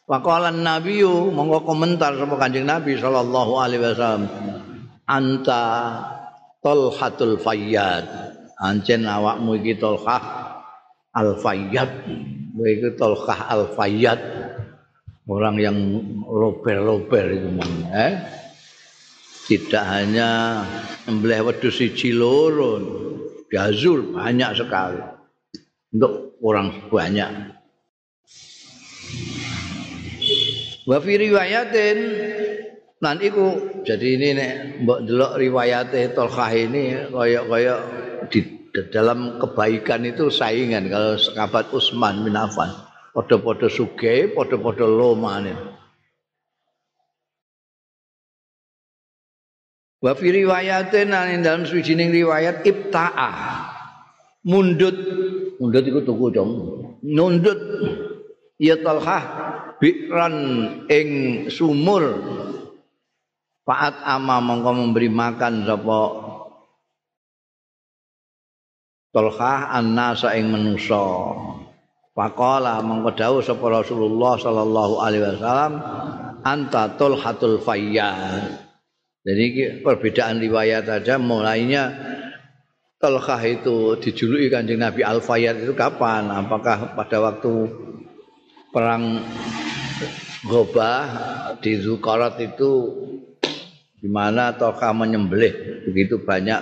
Wakalan 0.05 0.59
Nabi 0.59 1.01
yu, 1.01 1.31
monggo 1.31 1.63
komentar 1.63 2.13
sama 2.19 2.35
kanjeng 2.35 2.67
Nabi 2.67 2.99
Sallallahu 2.99 3.53
Alaihi 3.57 3.81
Wasallam. 3.81 4.27
Anta 5.07 5.63
tolhatul 6.59 7.39
fayyad. 7.39 8.05
Ancen 8.59 9.07
awakmu 9.07 9.55
iki 9.63 9.79
tolkah 9.79 10.21
al 11.15 11.39
fayyad. 11.39 12.11
Iki 12.59 12.99
tolkah 12.99 13.49
al 13.49 13.71
fayyad. 13.71 14.19
Orang 15.25 15.57
yang 15.57 15.73
lober-lober 16.27 17.25
itu. 17.33 17.49
Eh? 17.89 18.13
Tidak 19.49 19.85
hanya 19.89 20.61
membelih 21.09 21.49
wedus 21.49 21.81
siji 21.81 22.13
loro, 22.13 22.77
Gazul 23.49 24.13
banyak 24.13 24.51
sekali 24.57 25.01
untuk 25.93 26.37
orang 26.41 26.89
banyak. 26.89 27.31
Wa 30.85 30.97
fi 31.01 31.13
riwayatin 31.17 31.97
lan 33.01 33.17
iku 33.21 33.81
jadi 33.85 34.07
ini 34.17 34.29
nek 34.37 34.53
mbok 34.85 34.99
delok 35.05 35.33
riwayate 35.37 36.13
Tolkah 36.13 36.53
ini 36.53 37.09
kaya-kaya 37.09 37.75
di 38.29 38.39
dalam 38.91 39.41
kebaikan 39.41 40.03
itu 40.05 40.29
saingan 40.29 40.89
kalau 40.89 41.17
sahabat 41.17 41.69
Utsman 41.73 42.25
bin 42.25 42.37
Affan. 42.37 42.69
Padha-padha 43.15 43.71
sugih, 43.71 44.35
padha-padha 44.35 44.83
lomane. 44.83 45.74
Wa 50.05 50.13
fi 50.13 50.29
riwayatin 50.29 51.09
ing 51.09 51.41
dalam 51.41 51.65
suwijining 51.65 52.13
riwayat 52.13 52.61
ibta'a. 52.61 53.31
Mundut, 54.45 54.93
mundut 55.57 55.81
iku 55.81 56.05
tuku 56.05 56.29
dong. 56.29 56.51
Nundut 57.01 57.57
ya 58.61 58.77
Talhah 58.77 59.23
bikran 59.81 60.35
ing 60.93 61.09
sumur. 61.49 62.21
Faat 63.65 63.97
ama 64.05 64.37
mongko 64.45 64.77
memberi 64.77 65.09
makan 65.09 65.65
sapa 65.65 66.01
Talhah 69.09 69.73
annasa 69.73 70.37
ing 70.37 70.53
manusa. 70.53 71.33
Faqala 72.13 72.77
mongko 72.85 73.09
dawuh 73.17 73.41
sapa 73.41 73.65
Rasulullah 73.73 74.37
sallallahu 74.37 75.01
alaihi 75.01 75.33
wasallam 75.33 75.73
anta 76.45 76.93
tulhatul 76.93 77.57
fayyad 77.57 78.64
Jadi 79.25 79.81
perbedaan 79.81 80.37
riwayat 80.37 80.85
saja 80.85 81.17
mulainya 81.17 81.89
Talqah 83.01 83.41
itu 83.41 83.97
dijuluki 83.97 84.53
Kanjeng 84.53 84.79
Nabi 84.79 85.01
Al-Fayyad 85.01 85.65
itu 85.65 85.73
kapan? 85.73 86.29
Apakah 86.29 86.93
pada 86.93 87.17
waktu 87.19 87.53
perang 88.69 89.25
Gobah 90.45 91.05
di 91.57 91.81
Zukarat 91.81 92.37
itu 92.37 92.71
di 93.97 94.05
mana 94.05 94.53
Talqah 94.53 94.93
menyembelih 94.93 95.85
begitu 95.89 96.21
banyak 96.21 96.61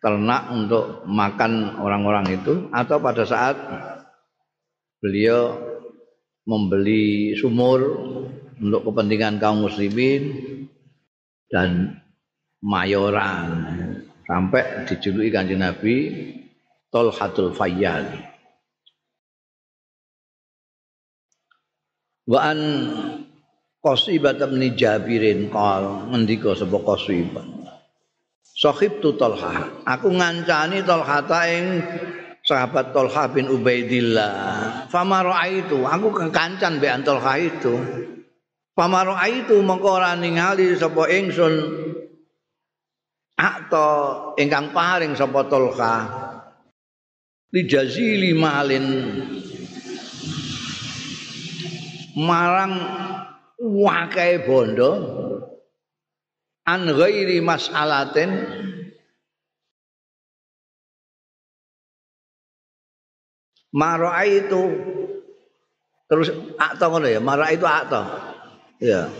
ternak 0.00 0.48
untuk 0.48 1.04
makan 1.04 1.76
orang-orang 1.76 2.40
itu 2.40 2.72
atau 2.72 2.96
pada 3.04 3.28
saat 3.28 3.56
beliau 5.04 5.60
membeli 6.48 7.36
sumur 7.36 7.84
untuk 8.56 8.80
kepentingan 8.88 9.36
kaum 9.36 9.68
muslimin 9.68 10.56
dan 11.48 12.00
mayoran 12.60 13.48
sampai 14.28 14.84
dijuluki 14.84 15.32
kanjeng 15.32 15.64
Nabi 15.64 15.96
Tolhatul 16.92 17.52
Fayyad. 17.56 18.28
wa 22.28 22.44
an 22.44 22.60
qasibah 23.80 24.36
bin 24.36 24.76
jabirin 24.76 25.48
qal 25.48 26.12
ngendika 26.12 26.52
sapa 26.52 26.76
qasibah 26.76 27.40
sahib 28.44 29.00
tu 29.00 29.16
talha 29.16 29.80
aku 29.88 30.12
ngancani 30.12 30.84
talha 30.84 31.24
ta 31.24 31.48
ing 31.48 31.80
sahabat 32.48 32.96
Talha 32.96 33.28
bin 33.28 33.44
Ubaidillah. 33.52 34.88
Fama 34.88 35.20
itu 35.44 35.84
aku 35.84 36.08
kekancan 36.16 36.80
be 36.80 36.88
Talha 37.04 37.34
itu 37.36 37.76
fama 38.78 39.02
itu 39.26 39.58
mengko 39.58 39.98
ora 39.98 40.14
ningali 40.14 40.78
sapa 40.78 41.10
ingsun 41.10 41.54
atau 43.34 43.90
ingkang 44.38 44.70
paring 44.70 45.18
sapa 45.18 45.50
Talha 45.50 45.96
li 47.50 47.66
jazili 47.66 48.38
malin 48.38 48.86
marang 52.18 52.74
wakai 53.58 54.42
bondo. 54.42 54.90
An 56.68 56.84
ghairi 56.84 57.40
mas'alatin. 57.40 58.30
Mara 63.72 64.24
itu 64.24 64.62
terus 66.08 66.32
atau 66.56 66.88
ngono 66.88 67.08
ya, 67.08 67.20
mara 67.20 67.52
itu 67.52 67.64
atau. 67.68 68.04
Ya. 68.78 69.10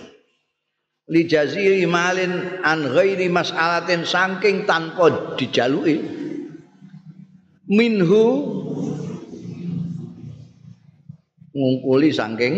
Li 1.08 1.24
jaziri 1.24 1.88
malin 1.88 2.62
an 2.62 2.84
ghairi 2.84 3.26
mas'alatin 3.32 4.04
saking 4.04 4.68
tanpa 4.68 5.34
dijaluki. 5.40 6.04
Minhu 7.68 8.24
ngungkuli 11.52 12.08
saking 12.14 12.54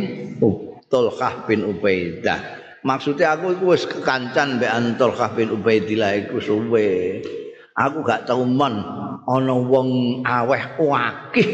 Tulkah 0.91 1.47
bin 1.47 1.63
Ubaidah. 1.63 2.59
Maksudnya 2.83 3.39
aku 3.39 3.55
iku 3.55 3.65
wis 3.77 3.87
kekancan 3.87 4.59
mbek 4.59 4.99
Tulkah 4.99 5.31
bin 5.39 5.55
Ubaidillah 5.55 6.27
iku 6.27 6.43
suwe. 6.43 7.23
Aku 7.79 8.03
gak 8.03 8.27
tau 8.27 8.43
men 8.43 8.83
ana 9.31 9.55
wong 9.55 10.21
aweh 10.27 10.63
akeh. 10.75 11.49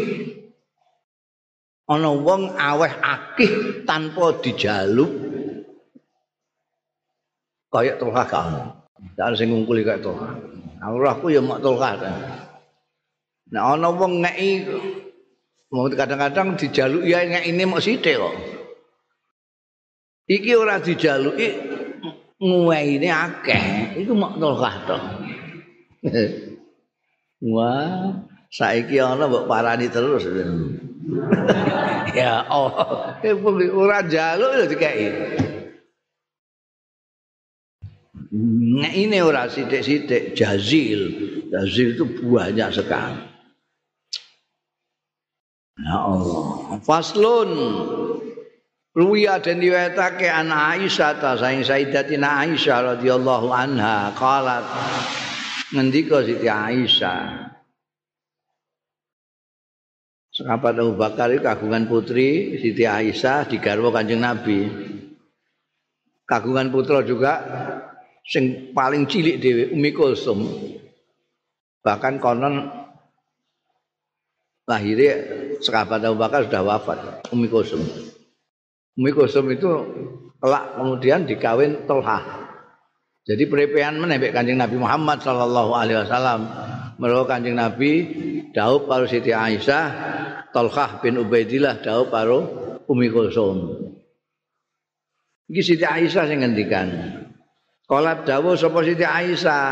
Ana 1.86 2.10
wong 2.16 2.56
aweh 2.56 2.92
akeh 3.04 3.84
tanpa 3.84 4.40
dijaluk. 4.40 5.25
Kayak 7.76 8.00
Tulkah 8.00 8.24
gak 8.24 8.42
ono. 8.48 8.62
Dan 9.12 9.36
sing 9.36 9.52
ngungkuli 9.52 9.84
kayak 9.84 10.00
Tulkah. 10.00 10.32
Aku 10.80 11.28
ya 11.28 11.44
mak 11.44 11.60
Tulkah. 11.60 11.92
Nah 13.52 13.76
ana 13.76 13.92
wong 13.92 14.24
ngeki 14.24 14.50
kadang-kadang 15.92 16.56
dijaluk 16.56 17.04
ya 17.04 17.20
ngek 17.28 17.44
ini 17.52 17.62
mau 17.68 17.76
sithik 17.76 18.16
kok. 18.16 18.34
Iki 20.26 20.50
ora 20.56 20.80
dijaluki 20.80 21.48
nguwaine 22.40 23.08
akeh. 23.12 24.00
Iku 24.00 24.16
mak 24.16 24.40
Tulkah 24.40 24.74
to. 24.88 24.98
Wah, 27.52 28.16
saiki 28.48 28.96
ana 28.96 29.28
mbok 29.28 29.44
parani 29.44 29.92
terus. 29.92 30.24
ya 32.16 32.40
Allah, 32.48 33.20
ora 33.84 34.00
jaluk 34.08 34.50
lho 34.56 34.64
dikeki. 34.72 35.08
Nek 38.76 38.92
ini 38.92 39.18
ora 39.24 39.48
sithik-sithik 39.48 40.36
jazil. 40.36 41.00
Jazil 41.48 41.96
itu 41.96 42.04
banyak 42.04 42.70
sekali. 42.74 43.22
Ya 45.80 45.96
Allah. 45.96 46.76
Faslun. 46.84 47.50
Ruwiya 48.96 49.44
dan 49.44 49.60
diwetake 49.60 50.24
an 50.24 50.48
Aisyah 50.48 51.20
ta 51.20 51.36
saing 51.36 51.60
Sayyidatina 51.60 52.48
Aisyah 52.48 52.96
radhiyallahu 52.96 53.52
anha 53.52 54.08
qalat 54.16 54.64
ngendika 55.68 56.24
Siti 56.24 56.48
Aisyah 56.48 57.52
Sahabat 60.32 60.80
Abu 60.80 60.96
Bakar 60.96 61.28
itu 61.32 61.44
kagungan 61.44 61.84
putri 61.88 62.56
Siti 62.60 62.88
Aisyah 62.88 63.48
di 63.48 63.56
garwa 63.56 63.88
Kanjeng 63.88 64.20
Nabi. 64.20 64.68
Kagungan 66.28 66.68
putra 66.68 67.00
juga 67.00 67.40
sing 68.26 68.74
paling 68.74 69.06
cilik 69.06 69.38
dhewe 69.38 69.64
Umi 69.70 69.94
Kulsum. 69.94 70.42
Bahkan 71.86 72.18
konon 72.18 72.66
lahirnya 74.66 75.14
sahabat 75.62 76.02
Abu 76.02 76.18
Bakar 76.18 76.50
sudah 76.50 76.62
wafat 76.66 76.98
Umi 77.30 77.46
Kulsum. 77.46 77.78
Umi 78.98 79.10
Kulsum 79.14 79.46
itu 79.54 79.70
kelak 80.42 80.74
kemudian 80.74 81.22
dikawin 81.22 81.86
Tolha. 81.86 82.50
Jadi 83.26 83.42
perepean 83.50 83.98
menembek 83.98 84.34
Kanjeng 84.34 84.58
Nabi 84.58 84.78
Muhammad 84.78 85.22
sallallahu 85.22 85.74
alaihi 85.74 85.98
wasallam. 86.02 86.40
Mergo 86.96 87.26
Kanjeng 87.28 87.58
Nabi 87.58 87.92
dawuh 88.54 88.88
karo 88.88 89.04
Siti 89.04 89.34
Aisyah, 89.34 89.86
Talhah 90.54 91.02
bin 91.04 91.20
Ubaidillah 91.20 91.82
dawuh 91.82 92.08
karo 92.08 92.38
Umi 92.90 93.10
Kulsum. 93.10 93.86
Iki 95.50 95.62
Siti 95.62 95.86
Aisyah 95.86 96.24
sing 96.26 96.42
ngendikan. 96.42 96.88
Kala 97.86 98.26
dawuh 98.26 98.58
sapa 98.58 98.82
Siti 98.82 99.06
Aisyah, 99.06 99.66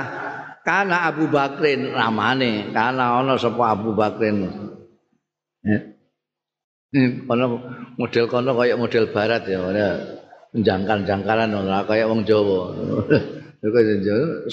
kana 0.62 1.11
Abu 1.11 1.27
Bakrin 1.27 1.90
ramane, 1.90 2.70
kana 2.70 3.18
ana 3.18 3.35
sapa 3.35 3.74
Abu 3.74 3.90
Bakrin. 3.90 4.46
Kono 7.27 7.44
model 7.98 8.24
kono 8.31 8.55
kaya 8.55 8.79
model 8.79 9.11
barat 9.11 9.42
ya, 9.50 9.59
jangkar-jangkaran 10.55 11.50
ora 11.50 11.83
kaya 11.83 12.07
wong 12.07 12.22
Jawa. 12.22 12.70
Iku 13.64 13.81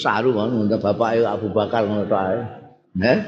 saru 0.00 0.32
ngono 0.32 0.64
bapak 0.80 1.20
Abu 1.20 1.52
Bakar 1.52 1.84
ngono 1.84 2.08
tok 2.08 2.22
ae. 2.32 2.40
Neh. 2.96 3.18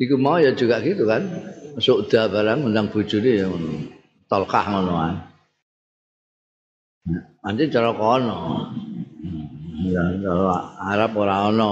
Iku 0.00 0.16
mau 0.16 0.40
ya 0.40 0.56
juga 0.56 0.80
gitu 0.80 1.04
kan. 1.04 1.28
Sukda 1.76 2.32
barang 2.32 2.64
undang 2.64 2.88
bojone 2.88 3.30
ya 3.36 3.46
ngono. 3.52 3.84
Tolkah 4.32 4.64
ngono 4.64 4.92
ae. 4.96 5.14
Anjir 7.44 7.68
cara 7.68 7.92
kono. 7.92 8.36
Arab 10.80 11.12
ora 11.14 11.52
ana. 11.52 11.70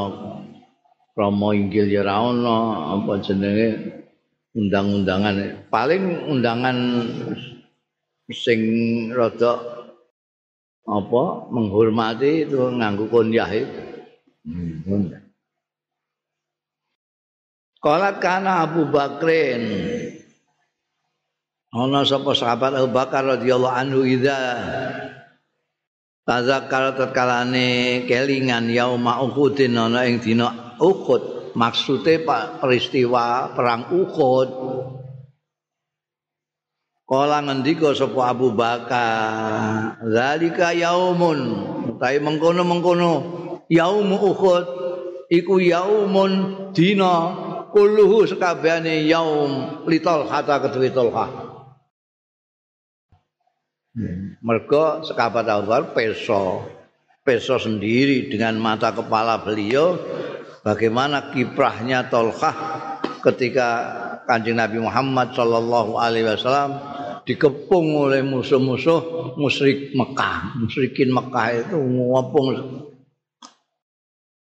Romo 1.15 1.55
Inggil 1.55 1.95
ya 1.95 2.03
ora 2.03 2.27
ana 2.27 2.57
apa 2.99 3.23
jenenge 3.23 3.69
undang-undangan 4.55 5.67
paling 5.71 6.27
undangan 6.27 6.77
sing 8.31 8.61
rada 9.15 9.63
apa 10.85 11.23
menghormati 11.55 12.47
itu 12.47 12.59
nganggu 12.59 13.07
kunyah 13.09 13.51
itu. 13.51 13.83
Hmm. 14.45 15.17
Kala 17.81 18.17
kana 18.19 18.65
Abu 18.65 18.89
Bakrin 18.91 19.63
ana 21.75 22.01
sapa 22.03 22.33
sahabat 22.35 22.75
Abu 22.75 22.91
Bakar 22.91 23.23
radhiyallahu 23.39 23.75
anhu 23.75 24.01
idza 24.03 24.37
tazakkara 26.25 26.97
tatkalane 26.97 28.05
kelingan 28.09 28.73
yauma 28.73 29.21
Uhudin 29.21 29.77
ana 29.77 30.09
ing 30.09 30.21
dina 30.25 30.77
Uhud 30.81 31.53
maksude 31.55 32.25
peristiwa 32.25 33.53
perang 33.53 33.93
Uhud 33.93 34.49
Kala 37.05 37.45
ngendika 37.45 37.93
sapa 37.93 38.33
Abu 38.33 38.57
Bakar, 38.57 40.01
"Zalika 40.09 40.73
yaumun." 40.73 41.41
Utahe 41.93 42.17
mengkono-mengkono 42.17 43.13
yaum 43.69 44.09
Uhud 44.09 44.65
iku 45.29 45.61
yaumun 45.61 46.33
dina 46.73 47.15
kulluhu 47.77 48.25
sekabehane 48.25 49.05
yaum 49.05 49.85
litol 49.85 50.25
hata 50.25 50.65
kedue 50.65 50.97
tolha. 50.97 51.54
Mergo 54.43 55.07
sekabat 55.07 55.47
Bakar 55.47 55.95
peso 55.95 56.67
peso 57.23 57.63
sendiri 57.63 58.27
dengan 58.27 58.59
mata 58.59 58.91
kepala 58.91 59.39
beliau 59.39 59.95
bagaimana 60.67 61.31
kiprahnya 61.31 62.11
Tolhah 62.11 62.57
ketika 63.23 63.69
Kanjeng 64.27 64.59
Nabi 64.59 64.83
Muhammad 64.83 65.31
sallallahu 65.39 65.95
alaihi 65.95 66.27
wasallam 66.27 66.75
dikepung 67.23 68.11
oleh 68.11 68.21
musuh-musuh 68.27 69.33
musyrik 69.39 69.95
Mekah. 69.95 70.59
Musyrikin 70.59 71.15
Mekah 71.15 71.47
itu 71.63 71.79
ngopong 71.79 72.47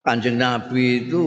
Kanjeng 0.01 0.39
Nabi 0.39 1.05
itu 1.05 1.25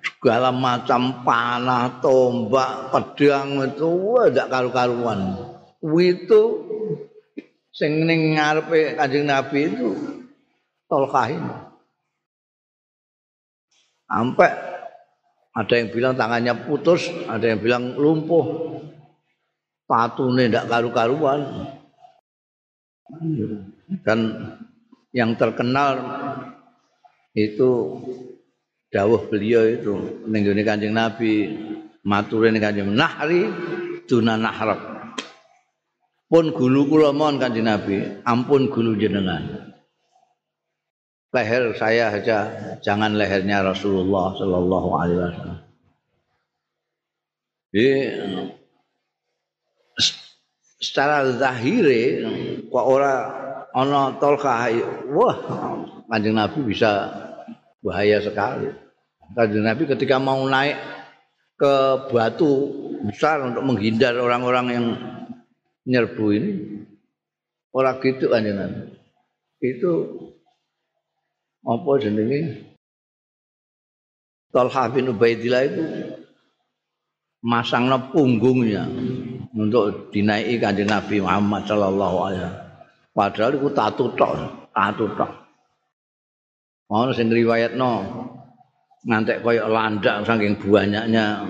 segala 0.00 0.54
macam 0.54 1.26
panah, 1.26 1.98
tombak, 1.98 2.94
pedang 2.94 3.60
itu 3.60 3.90
tidak 4.30 4.48
karu-karuan. 4.48 5.20
Itu 5.84 6.42
sing 7.74 8.06
ning 8.06 8.38
ngarepe 8.38 8.94
Kanjeng 8.94 9.26
Nabi 9.26 9.60
itu 9.66 9.90
tolkahin. 10.86 11.42
Sampai 14.06 14.50
ada 15.54 15.74
yang 15.74 15.90
bilang 15.90 16.14
tangannya 16.14 16.54
putus, 16.66 17.10
ada 17.26 17.42
yang 17.42 17.58
bilang 17.58 17.98
lumpuh. 17.98 18.72
tatune 19.84 20.48
ndak 20.48 20.64
karu-karuan 20.64 21.68
dan 24.00 24.20
yang 25.12 25.36
terkenal 25.36 26.00
itu 27.36 28.00
dawuh 28.88 29.28
beliau 29.28 29.68
itu 29.68 30.24
ning 30.24 30.48
Kanjeng 30.64 30.96
Nabi 30.96 31.52
mature 32.00 32.48
ning 32.48 32.64
Kanjeng 32.64 32.96
Nahri 32.96 33.44
duna 34.08 34.40
nahrab 34.40 34.93
pun 36.28 36.50
gulu 36.50 36.88
kula 36.88 37.10
mohon 37.12 37.36
Kanjeng 37.36 37.68
Nabi 37.68 38.24
ampun 38.24 38.72
gulu 38.72 38.96
jenengan. 38.96 39.72
Leher 41.34 41.74
saya 41.74 42.14
saja 42.14 42.38
jangan 42.78 43.18
lehernya 43.18 43.66
Rasulullah 43.66 44.38
sallallahu 44.38 44.88
alaihi 44.94 45.18
wasallam. 45.18 45.58
Jadi 47.74 47.90
secara 50.78 51.26
zahire 51.34 52.22
kok 52.70 52.86
ora 52.86 53.14
ana 53.74 54.14
tolkah 54.22 54.70
wah 55.10 55.36
Kanjeng 56.06 56.38
Nabi 56.38 56.62
bisa 56.62 57.10
bahaya 57.82 58.22
sekali. 58.22 58.70
Kanjeng 59.34 59.66
Nabi 59.66 59.90
ketika 59.90 60.22
mau 60.22 60.38
naik 60.46 60.78
ke 61.58 61.74
batu 62.14 62.70
besar 63.06 63.42
untuk 63.42 63.66
menghindar 63.66 64.14
orang-orang 64.18 64.66
yang 64.70 64.86
nyerbu 65.84 66.26
ini 66.32 66.50
orang 67.74 68.00
gitu 68.00 68.32
kanjeng 68.32 68.56
Nabi 68.56 68.94
itu 69.64 69.92
apa 71.64 71.90
jenenge 72.00 72.40
Talha 74.54 74.86
bin 74.86 75.10
Ubaidillah 75.10 75.62
itu 75.66 75.84
masangnya 77.42 77.98
punggungnya 78.14 78.86
untuk 79.50 80.14
dinaiki 80.14 80.62
kanjeng 80.62 80.86
Nabi 80.86 81.18
Muhammad 81.18 81.66
Shallallahu 81.66 82.16
Alaihi 82.22 82.42
Wasallam. 82.42 82.62
Padahal 83.14 83.52
itu 83.54 83.68
tatu 83.70 84.04
tok, 84.18 84.32
tatu 84.74 85.06
tok. 85.14 85.30
Mau 86.90 87.10
sing 87.10 87.30
riwayat 87.30 87.74
no, 87.74 88.02
ngantek 89.06 89.42
koyok 89.42 89.70
landak 89.70 90.22
saking 90.22 90.54
banyaknya 90.58 91.42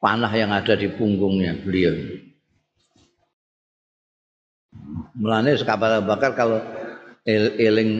panah 0.00 0.32
yang 0.32 0.52
ada 0.52 0.72
di 0.76 0.88
punggungnya 0.88 1.52
beliau. 1.60 2.15
Mulane 5.16 5.56
sekabar 5.56 6.04
bakar 6.04 6.36
kalau 6.36 6.60
eling 7.26 7.90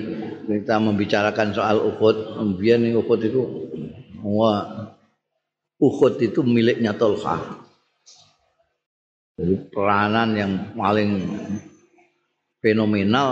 kita 0.47 0.79
membicarakan 0.79 1.51
soal 1.51 1.83
Uhud, 1.83 2.39
biar 2.61 2.79
nih 2.79 2.95
Uhud 2.95 3.21
itu 3.27 3.43
wah 4.23 4.95
Uhud 5.83 6.15
itu 6.23 6.41
miliknya 6.47 6.95
Tolha. 6.95 7.67
Jadi 9.37 9.69
peranan 9.69 10.33
yang 10.33 10.53
paling 10.73 11.21
fenomenal 12.65 13.29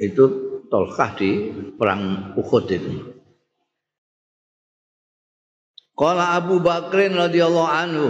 itu 0.00 0.48
Tolkah 0.68 1.16
di 1.16 1.48
perang 1.80 2.32
Uhud 2.36 2.64
itu. 2.68 2.92
Kala 5.96 6.36
Abu 6.36 6.60
Bakrin 6.60 7.16
radhiyallahu 7.16 7.70
anhu. 7.72 8.08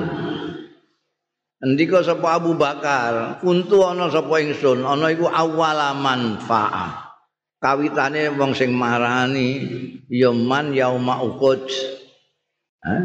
Endika 1.59 2.07
sapa 2.07 2.39
Abu 2.39 2.55
Bakar, 2.55 3.43
kuntu 3.43 3.83
ana 3.83 4.07
sapa 4.07 4.39
ingsun, 4.39 4.87
ana 4.87 5.11
iku 5.11 5.27
awalaman 5.27 6.39
fa'a. 6.39 7.11
Kawitane 7.59 8.31
wong 8.39 8.55
sing 8.55 8.71
marani 8.71 9.59
ya 10.07 10.31
man 10.31 10.71
yauma. 10.71 11.19
Hah? 11.19 13.03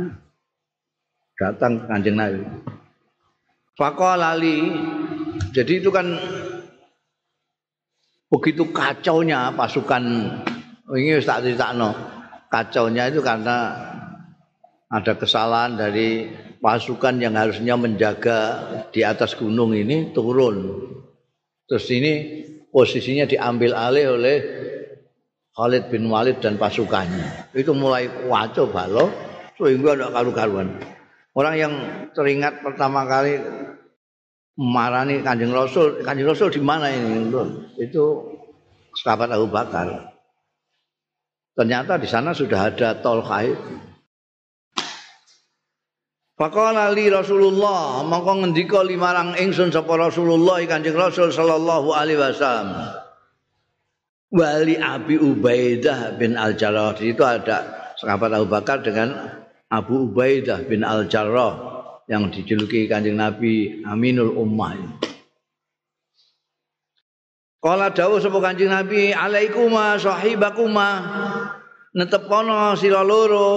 Datang 1.33 1.89
Kanjeng 1.89 2.13
Nabi. 2.13 2.45
Faqala 3.73 4.37
li 4.37 4.69
jadi 5.49 5.81
itu 5.81 5.89
kan 5.89 6.05
begitu 8.29 8.69
kacaunya 8.69 9.49
pasukan 9.57 10.29
ini 10.93 11.17
tak 11.25 11.73
no 11.73 11.89
kacaunya 12.53 13.09
itu 13.09 13.17
karena 13.25 13.73
ada 14.93 15.17
kesalahan 15.17 15.73
dari 15.73 16.29
pasukan 16.61 17.17
yang 17.17 17.33
harusnya 17.33 17.73
menjaga 17.73 18.61
di 18.93 19.01
atas 19.01 19.33
gunung 19.33 19.73
ini 19.73 20.13
turun. 20.13 20.85
Terus 21.65 21.89
ini 21.89 22.13
posisinya 22.69 23.25
diambil 23.25 23.73
alih 23.73 24.05
oleh 24.13 24.37
Khalid 25.57 25.89
bin 25.89 26.05
Walid 26.13 26.45
dan 26.45 26.61
pasukannya. 26.61 27.49
Itu 27.57 27.73
mulai 27.73 28.05
kacau 28.05 28.69
balo 28.69 29.09
sehingga 29.57 29.97
ada 29.97 30.13
karu-karuan. 30.13 30.77
Orang 31.33 31.55
yang 31.57 31.73
teringat 32.13 32.61
pertama 32.61 33.09
kali 33.09 33.41
marani 34.61 35.25
Kanjeng 35.25 35.49
Rasul, 35.49 36.05
Kanjeng 36.05 36.29
Rasul 36.29 36.53
di 36.53 36.61
mana 36.61 36.93
ini? 36.93 37.33
Itu 37.81 38.29
sahabat 38.93 39.33
Abu 39.33 39.49
Bakar. 39.49 40.13
Ternyata 41.57 41.97
di 41.97 42.05
sana 42.05 42.33
sudah 42.33 42.69
ada 42.69 42.97
tol 43.01 43.25
kait 43.25 43.57
Faqala 46.43 46.91
li 46.91 47.07
Rasulullah, 47.07 48.03
mongko 48.03 48.43
ngendika 48.43 48.83
limarang 48.83 49.31
ingsun 49.39 49.71
sapa 49.71 49.95
Rasulullah 49.95 50.59
Kanjeng 50.67 50.91
Rasul 50.91 51.31
sallallahu 51.31 51.95
alaihi 51.95 52.19
wasallam. 52.19 52.99
Wali 54.27 54.75
Abi 54.75 55.15
Ubaidah 55.23 56.19
bin 56.19 56.35
Al-Jarrah 56.35 56.99
itu 56.99 57.23
ada 57.23 57.95
sahabat 57.95 58.35
Abu 58.35 58.51
Bakar 58.51 58.83
dengan 58.83 59.15
Abu 59.71 60.11
Ubaidah 60.11 60.67
bin 60.67 60.83
Al-Jarrah 60.83 61.79
yang 62.11 62.27
dijuluki 62.27 62.91
Kanjeng 62.91 63.15
Nabi 63.15 63.79
Aminul 63.87 64.35
Ummah. 64.35 64.99
Kala 67.63 67.95
dawuh 67.95 68.19
sapa 68.19 68.43
Kanjeng 68.43 68.67
Nabi, 68.67 69.15
"Alaikuma 69.15 69.95
sahibakuma." 69.95 70.89
Netepono 71.95 72.75
sira 72.75 72.99
loro 72.99 73.47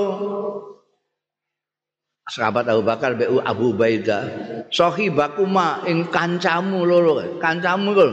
sahabat 2.26 2.66
Abu 2.66 2.82
Bakar 2.82 3.14
be 3.14 3.26
Abu 3.42 3.74
Ubaidah. 3.74 4.22
Sahibakuma 4.70 5.86
ing 5.86 6.10
kancamu 6.10 6.82
loro. 6.82 7.38
Kancamu 7.38 7.90
lho 7.94 8.06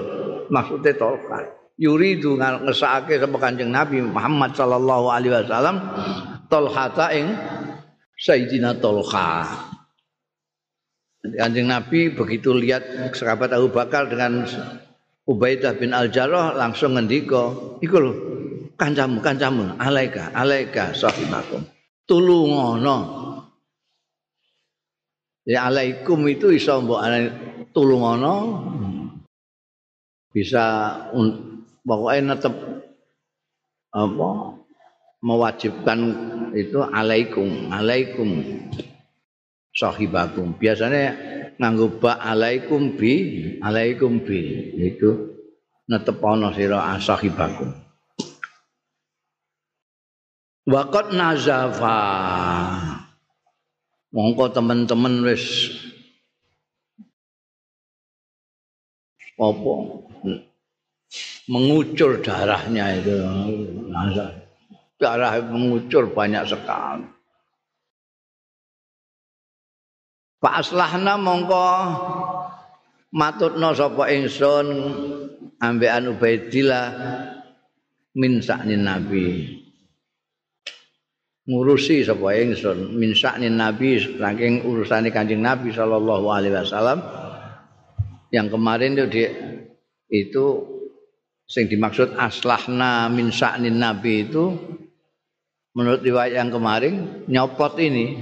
maksude 0.54 0.93
Tolha 0.95 1.63
yuridu 1.82 2.38
ngesake 2.38 3.17
sapa 3.17 3.38
Kanjeng 3.41 3.73
Nabi 3.73 3.99
Muhammad 4.06 4.54
sallallahu 4.54 5.10
alaihi 5.10 5.34
wasallam 5.34 5.78
Tolhata 6.45 7.10
ing 7.17 7.34
Sayyidina 8.13 8.78
Tolha. 8.78 9.49
Kanjeng 11.23 11.71
Nabi 11.71 12.13
begitu 12.13 12.54
lihat 12.54 13.15
sahabat 13.15 13.49
Abu 13.56 13.73
Bakar 13.73 14.12
dengan 14.12 14.43
Ubaidah 15.23 15.80
bin 15.80 15.95
Al-Jarrah 15.95 16.52
langsung 16.52 16.99
ngendika 16.99 17.56
iku 17.80 17.95
lho 17.95 18.13
kancamu 18.76 19.23
kancamu 19.23 19.80
alaika 19.80 20.36
alaika 20.36 20.91
sahibakum 20.91 21.63
tulungono 22.04 23.22
Ya 25.43 25.67
alaikum 25.67 26.23
itu 26.32 26.56
iso 26.56 26.79
mbok 26.79 27.03
tulungono 27.75 28.36
bisa 30.32 30.63
un, 31.12 31.60
pokoknya 31.84 32.34
netep 32.34 32.56
apa 33.91 34.29
mewajibkan 35.19 35.99
itu 36.56 36.79
alaikum 36.79 37.69
alaikum 37.75 38.29
sahibakum. 39.75 40.56
Biasanya 40.56 41.12
nganggo 41.60 41.99
ba 41.99 42.23
alaikum 42.23 42.95
bi 42.95 43.13
alaikum 43.60 44.23
bi 44.23 44.71
itu 44.79 45.34
netep 45.91 46.23
ana 46.23 46.56
sira 46.56 46.79
sahibakum. 47.03 47.67
Waqat 50.63 51.12
nazafa 51.12 51.99
mongko 54.13 54.54
teman-teman 54.54 55.26
wis. 55.26 55.73
Apa? 59.41 59.73
Mengucur 61.49 62.21
darahnya 62.21 62.95
itu. 63.02 63.17
Darah 65.02 65.34
mengucur 65.43 66.08
banyak 66.13 66.47
sekali. 66.47 67.04
Pak 70.39 70.56
Aslahna 70.60 71.17
mongko 71.17 71.67
matutno 73.15 73.71
sapa 73.71 74.12
ingsun 74.12 74.67
ambekan 75.60 76.12
Ubaidillah 76.12 76.88
min 78.19 78.43
saknin 78.43 78.84
Nabi 78.84 79.62
ngurusi 81.43 82.08
sapa 82.08 82.39
ingsun 82.39 82.95
min 82.95 83.12
sa'nin 83.12 83.60
nabi 83.60 83.99
saking 83.99 84.63
urusane 84.63 85.12
Kanjeng 85.12 85.43
Nabi 85.43 85.75
sallallahu 85.75 86.25
alaihi 86.32 86.56
wasallam. 86.56 86.99
Yang 88.34 88.47
kemarin 88.58 88.97
itu 88.97 89.06
di, 89.13 89.23
itu 90.10 90.45
sing 91.45 91.69
dimaksud 91.69 92.17
aslahna 92.17 93.12
min 93.12 93.29
sa'nin 93.29 93.77
nabi 93.77 94.25
itu 94.25 94.58
menurut 95.77 96.01
riwayat 96.01 96.34
yang 96.38 96.49
kemarin 96.49 97.25
nyopot 97.29 97.77
ini 97.77 98.17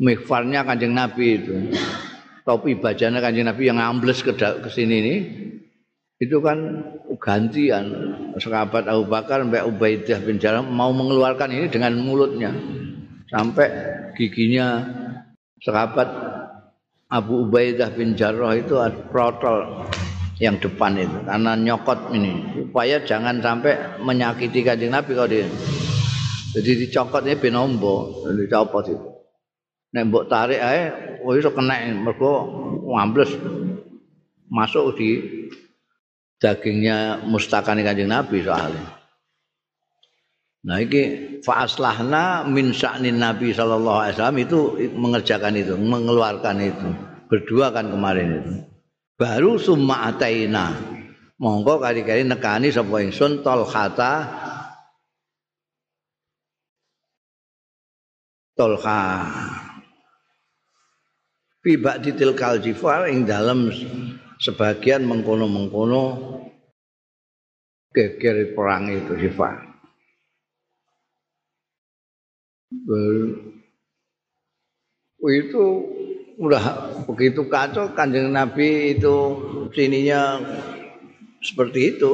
mikfarnya 0.00 0.64
Kanjeng 0.64 0.92
Nabi 0.92 1.26
itu. 1.40 1.54
Topi 2.46 2.78
bajana 2.78 3.18
kanjeng 3.18 3.50
Nabi 3.50 3.66
yang 3.66 3.82
ambles 3.82 4.22
ke, 4.22 4.30
ke 4.38 4.70
sini 4.70 4.94
ini 5.02 5.14
itu 6.22 6.38
kan 6.38 6.62
gantian. 7.18 7.84
Sahabat 8.36 8.88
Abu 8.88 9.08
Bakar 9.08 9.42
sampai 9.42 9.64
Ubaidah 9.64 10.18
bin 10.22 10.40
Jarrah 10.40 10.64
mau 10.64 10.92
mengeluarkan 10.92 11.52
ini 11.52 11.66
dengan 11.68 11.96
mulutnya. 11.98 12.52
Sampai 13.28 13.68
giginya. 14.16 14.84
Sahabat 15.60 16.08
Abu 17.08 17.48
Ubaidah 17.48 17.92
bin 17.92 18.14
Jarrah 18.14 18.54
itu 18.56 18.76
protol 19.08 19.88
yang 20.36 20.60
depan 20.60 21.00
itu 21.00 21.16
karena 21.24 21.52
nyokot 21.56 22.12
ini. 22.12 22.64
Supaya 22.64 23.00
jangan 23.02 23.40
sampai 23.40 24.00
menyakiti 24.04 24.60
kanjeng 24.64 24.92
Nabi 24.92 25.16
kalau 25.16 25.28
dia. 25.28 25.48
Jadi 26.56 26.88
dicokotnya 26.88 27.36
benombo 27.36 28.24
dicopot 28.32 28.84
itu. 28.88 29.06
Nek 29.92 30.12
mbok 30.12 30.28
tarik 30.28 30.60
ae 30.60 30.82
oh 31.24 31.32
iso 31.36 31.52
kena 31.56 31.88
mergo 31.96 32.48
ngambles 32.84 33.32
masuk 34.50 34.96
di 34.98 35.35
dagingnya 36.36 37.24
mustakane 37.24 37.80
Kanjeng 37.80 38.12
Nabi 38.12 38.44
soalnya. 38.44 38.96
Nah 40.66 40.82
iki 40.82 41.02
fa 41.46 41.62
aslahna 41.62 42.42
min 42.42 42.74
sya'nin 42.74 43.22
Nabi 43.22 43.54
sallallahu 43.54 43.98
alaihi 44.02 44.14
wasallam 44.18 44.40
itu 44.42 44.58
mengerjakan 44.98 45.54
itu, 45.54 45.74
mengeluarkan 45.78 46.56
itu. 46.58 46.88
Berdua 47.30 47.70
kan 47.70 47.86
kemarin 47.90 48.42
itu. 48.42 48.52
Baru 49.14 49.56
summa 49.62 50.10
ataina. 50.10 50.74
Monggo 51.36 51.78
kali-kali 51.78 52.24
nekani 52.24 52.72
sapa 52.72 52.96
ingsun 53.04 53.44
Tolhata 53.44 54.24
Tolha. 58.56 59.04
Fi 61.60 61.76
ba'di 61.76 62.16
tilkal 62.16 62.58
jifar 62.64 63.06
ing 63.12 63.28
dalam 63.28 63.68
sebagian 64.40 65.04
mengkono-mengkono 65.08 66.04
geger 67.96 68.52
perang 68.52 68.92
itu 68.92 69.12
sifat. 69.16 69.56
Itu 75.26 75.64
udah 76.36 76.64
begitu 77.08 77.48
kacau 77.48 77.96
kanjeng 77.96 78.28
Nabi 78.28 78.92
itu 78.92 79.16
sininya 79.72 80.36
seperti 81.40 81.96
itu 81.96 82.12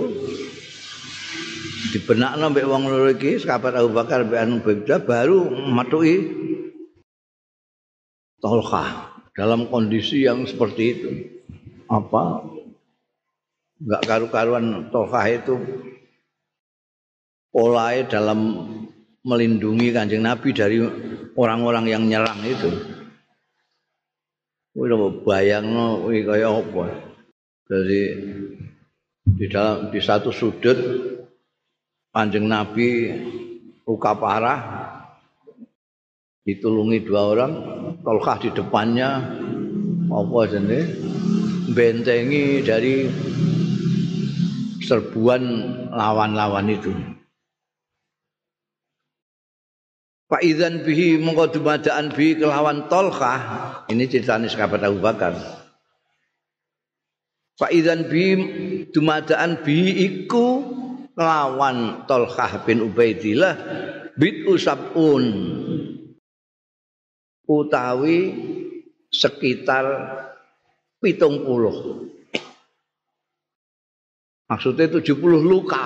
di 1.92 1.98
benak 2.06 2.38
nambah 2.38 2.62
uang 2.62 2.88
loro 2.88 3.10
iki 3.10 3.42
sahabat 3.42 3.74
Abu 3.76 3.90
Bakar 3.90 4.24
mbek 4.24 4.38
Anu 4.38 4.56
baru 5.02 5.50
matui 5.68 6.40
Tolkah 8.38 9.12
dalam 9.38 9.70
kondisi 9.70 10.26
yang 10.26 10.46
seperti 10.46 10.82
itu 10.82 11.10
apa 11.92 12.48
enggak 13.76 14.02
karu-karuan 14.08 14.88
Tolkah 14.88 15.28
itu 15.28 15.60
polai 17.52 18.08
dalam 18.08 18.38
melindungi 19.22 19.92
kanjeng 19.92 20.24
Nabi 20.24 20.50
dari 20.56 20.80
orang-orang 21.36 21.86
yang 21.86 22.02
nyerang 22.08 22.40
itu. 22.42 22.70
Wih, 24.72 24.88
bayang 25.28 25.68
no, 25.68 26.08
wih 26.08 26.24
kaya 26.24 26.48
apa? 26.48 27.12
Jadi 27.68 28.00
di 29.22 29.46
dalam 29.52 29.92
di 29.92 30.00
satu 30.00 30.32
sudut 30.32 30.78
kanjeng 32.08 32.48
Nabi 32.48 33.12
luka 33.84 34.16
parah 34.16 34.60
ditulungi 36.42 37.04
dua 37.04 37.22
orang, 37.36 37.52
Tolkah 38.00 38.40
di 38.40 38.50
depannya 38.50 39.10
apa 40.08 40.38
jenis 40.48 40.88
bentengi 41.72 42.60
dari 42.64 43.08
serbuan 44.84 45.42
lawan-lawan 45.88 46.68
itu. 46.68 46.92
Pak 50.32 50.40
Idzan 50.40 50.80
bihi 50.80 51.20
mongko 51.20 51.60
dumadaan 51.60 52.08
bihi 52.08 52.40
kelawan 52.40 52.88
Tolkah. 52.88 53.40
Ini 53.92 54.08
ceritanya 54.08 54.48
sahabat 54.48 54.80
Abu 54.80 55.04
Bakar. 55.04 55.36
Pak 57.60 57.68
Idzan 57.68 58.08
bihi 58.08 58.32
dumadaan 58.96 59.60
bihi 59.60 60.08
iku 60.08 60.64
kelawan 61.12 62.08
Tolkah 62.08 62.64
bin 62.64 62.80
Ubaidillah 62.80 63.54
bid 64.16 64.48
usabun 64.48 65.24
utawi 67.44 68.32
sekitar 69.12 69.84
pitung 71.02 71.42
puluh. 71.42 72.06
Maksudnya 74.46 74.86
tujuh 74.86 75.16
puluh 75.18 75.42
luka, 75.42 75.80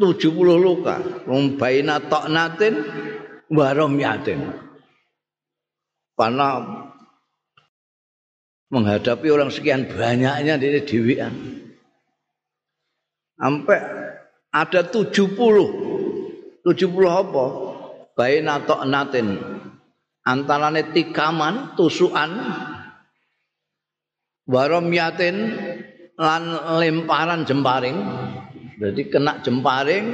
tujuh 0.00 0.32
puluh 0.32 0.56
luka. 0.56 1.02
Membaina 1.28 2.00
tok 2.00 2.32
natin, 2.32 2.72
warom 3.52 3.98
yatin. 4.00 4.54
Karena 6.14 6.62
menghadapi 8.70 9.26
orang 9.28 9.50
sekian 9.50 9.90
banyaknya 9.90 10.54
di 10.56 10.78
dewian. 10.86 11.34
Sampai 13.34 13.82
ada 14.54 14.80
tujuh 14.86 15.34
puluh. 15.34 15.70
Tujuh 16.62 16.88
puluh 16.88 17.10
apa? 17.10 17.46
Baina 18.14 18.62
tok 18.62 18.86
natin. 18.86 19.42
Antarane 20.22 20.94
tikaman, 20.94 21.74
tusukan, 21.74 22.30
yatin 24.48 25.36
lan 26.18 26.42
lemparan 26.80 27.42
jemparing. 27.48 27.98
Jadi 28.74 29.02
kena 29.08 29.40
jemparing 29.40 30.06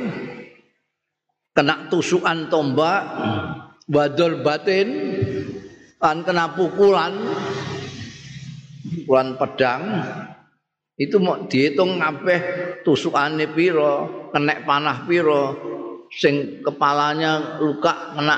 kena 1.57 1.91
tusukan 1.91 2.47
tombak 2.47 3.03
wadol 3.91 4.45
batin 4.47 4.89
lan 5.99 6.23
kena 6.23 6.55
pukulan 6.55 7.13
pukulan 8.87 9.29
pedang. 9.35 9.83
Itu 11.01 11.17
mau 11.17 11.49
dihitung 11.49 11.97
ngapeh 11.97 12.41
tusukane 12.85 13.49
piro 13.57 14.29
kena 14.31 14.61
panah 14.63 15.09
piro 15.09 15.43
sing 16.13 16.61
kepalanya 16.61 17.57
luka 17.57 18.13
kena 18.13 18.37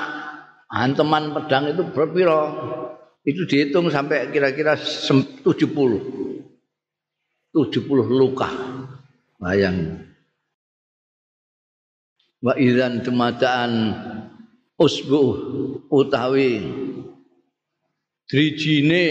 hanteman 0.71 1.35
pedang 1.35 1.75
itu 1.75 1.83
berpiro 1.91 2.41
itu 3.23 3.47
dihitung 3.47 3.87
sampai 3.87 4.27
kira-kira 4.31 4.75
70 4.75 5.63
70 7.53 7.87
luka. 8.11 8.49
Bayang. 9.39 10.03
Wa 12.43 12.59
idzan 12.59 13.05
tumataan 13.05 13.71
usbu 14.75 15.23
utawi 15.87 16.59
drijine 18.27 19.05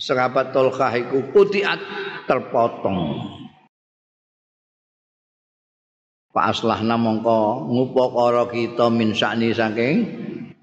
serapat 0.00 0.54
tolkah 0.54 0.92
iku 0.96 1.28
putiat 1.34 1.80
terpotong. 2.24 3.28
Pak 6.32 6.56
aslahna 6.56 6.96
mongko 6.96 7.68
ngupakara 7.68 8.48
kita 8.48 8.88
min 8.88 9.12
sakni 9.12 9.52
saking 9.52 9.94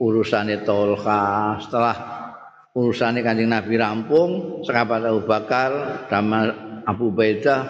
urusane 0.02 0.66
tolkah. 0.66 1.62
Setelah 1.62 2.19
urusane 2.76 3.26
Kanjeng 3.26 3.50
Nabi 3.50 3.76
rampung, 3.80 4.62
sahabat 4.66 5.06
Abu 5.06 5.22
Bakar 5.26 5.72
dan 6.10 6.30
Abu 6.86 7.14
Baidah 7.14 7.62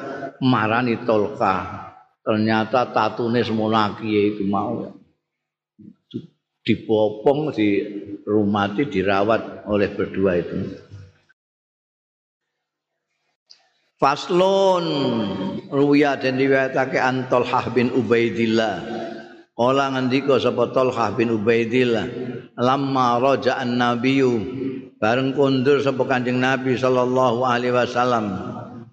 marani 0.43 0.99
Tolka. 1.03 1.87
Ternyata 2.19 2.91
tatune 2.93 3.41
semono 3.41 3.79
kiye 3.97 4.35
iku 4.35 4.43
mau 4.45 4.85
dipopong 6.61 7.49
di 7.55 7.69
rumah 8.27 8.69
dirawat 8.69 9.65
oleh 9.65 9.89
berdua 9.89 10.37
itu. 10.37 10.57
Faslun 13.99 14.85
ruya 15.73 16.15
dan 16.15 16.39
riwayatake 16.39 17.01
Antol 17.01 17.43
bin 17.75 17.91
Ubaidillah. 17.91 18.75
Kala 19.59 19.91
ngendika 19.91 20.39
sapa 20.39 20.71
Talhah 20.71 21.19
bin 21.19 21.35
Ubaidillah, 21.35 22.07
lamma 22.55 23.19
raja'an 23.19 23.75
nabiyyu 23.75 24.39
bareng 24.99 25.31
kondur 25.33 25.79
sapa 25.79 26.03
Kanjeng 26.05 26.43
Nabi 26.43 26.75
sallallahu 26.75 27.47
alaihi 27.47 27.73
wasallam 27.73 28.25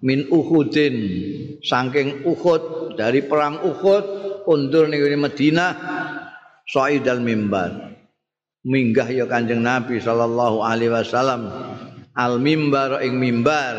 min 0.01 0.25
Uhudin. 0.31 0.95
Saking 1.57 2.23
Uhud 2.23 2.95
dari 2.95 3.25
perang 3.27 3.59
Uhud 3.59 4.03
kondur 4.47 4.87
ning 4.87 5.03
Madinah 5.19 5.71
Sa'idal 6.67 7.19
mimbar. 7.19 7.95
Minggah 8.67 9.07
ya 9.11 9.27
Kanjeng 9.27 9.63
Nabi 9.63 9.99
sallallahu 9.99 10.63
alaihi 10.63 10.91
wasallam 10.91 11.51
al 12.17 12.41
mimbar 12.41 12.99
ing 13.05 13.15
mimbar 13.21 13.75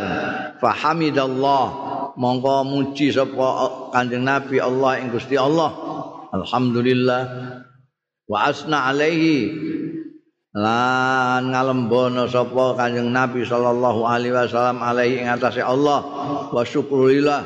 fahamidallah 0.63 1.65
mongko 2.17 2.65
muji 2.65 3.13
sapa 3.13 3.49
Kanjeng 3.93 4.25
Nabi 4.25 4.61
Allah 4.61 5.01
ing 5.01 5.09
Gusti 5.13 5.37
Allah. 5.37 5.73
Alhamdulillah. 6.33 7.23
Wa 8.29 8.53
asna 8.53 8.93
alaihi 8.93 9.49
lan 10.57 11.53
ngalembono 11.53 12.25
sapa 12.25 12.73
Kanjeng 12.77 13.13
Nabi 13.13 13.45
sallallahu 13.45 14.09
alaihi 14.09 14.33
wasallam 14.33 14.81
alaihi 14.81 15.21
ing 15.21 15.29
atase 15.29 15.61
Allah 15.61 16.01
wa 16.49 16.63
syukurillah. 16.65 17.45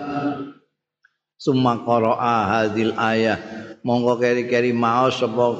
Summa 1.34 1.82
qara'a 1.82 2.36
hadil 2.46 2.94
ayah. 2.94 3.38
Monggo 3.82 4.14
keri-keri 4.22 4.70
maos 4.70 5.18
sapa 5.18 5.50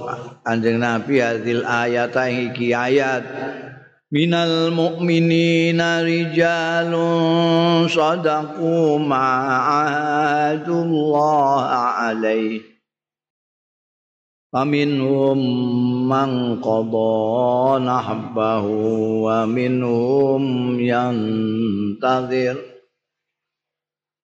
Kanjeng 0.47 0.78
Nabi 0.78 1.18
hadil 1.18 1.66
ayat 1.66 2.14
iki 2.14 2.70
ayat. 2.70 3.26
Minal 4.12 4.68
mu'minina 4.70 6.05
rijalun 6.05 7.88
sadaqu 7.88 9.01
ma'ahadullah 9.01 10.76
alaihi 12.12 12.72
فمنهم 14.54 15.39
من 16.10 16.30
قضى 16.64 17.80
نحبه 17.84 18.66
ومنهم 19.28 20.43
ينتظر 20.80 22.58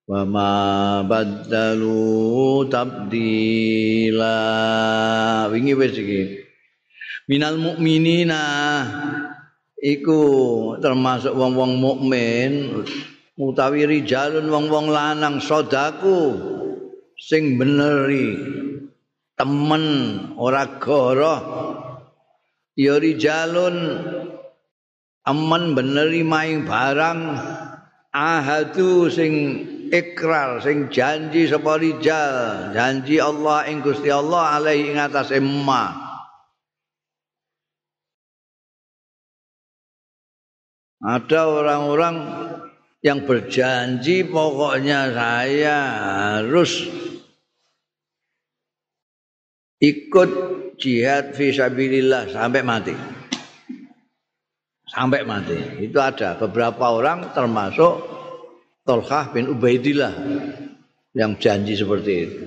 وما 0.07 0.55
بدلوا 1.01 2.63
تبديلا 2.65 4.39
wingi 5.51 5.73
wis 5.75 5.95
iki 5.95 6.23
minal 7.27 7.59
mukminina 7.59 8.43
iku 9.83 10.19
termasuk 10.79 11.35
wong-wong 11.35 11.77
mukmin 11.77 12.83
utawi 13.35 13.85
rijalun 13.85 14.47
wong-wong 14.47 14.87
lanang 14.87 15.43
sodaku 15.43 16.35
sing 17.19 17.59
beneri 17.59 18.33
temen 19.38 19.84
ora 20.34 20.82
goroh. 20.82 21.40
Ya 22.74 22.98
rijalun 22.98 23.76
aman 25.22 25.62
beneri 25.78 26.26
maing 26.26 26.66
barang. 26.66 27.20
Ahadu 28.10 29.06
sing 29.06 29.32
ikrar 29.94 30.58
sing 30.58 30.90
janji 30.90 31.46
sapa 31.46 31.78
rijal. 31.78 32.74
Janji 32.74 33.22
Allah 33.22 33.70
ing 33.70 33.80
Gusti 33.80 34.10
Allah 34.10 34.58
alaihi 34.58 34.92
ing 34.92 34.98
atase 34.98 35.38
ma 35.38 36.08
ada 40.98 41.46
orang-orang 41.46 42.16
yang 43.06 43.22
berjanji 43.22 44.26
pokoknya 44.26 45.14
saya 45.14 45.78
harus 46.42 46.90
ikut 49.78 50.30
jihad 50.78 51.34
fi 51.34 51.54
sabilillah 51.54 52.30
sampai 52.30 52.62
mati. 52.62 52.94
Sampai 54.88 55.22
mati. 55.22 55.84
Itu 55.84 55.98
ada 56.02 56.34
beberapa 56.38 56.94
orang 56.94 57.34
termasuk 57.36 58.18
Tolkah 58.88 59.36
bin 59.36 59.52
Ubaidillah 59.52 60.16
yang 61.12 61.36
janji 61.36 61.76
seperti 61.76 62.12
itu. 62.24 62.44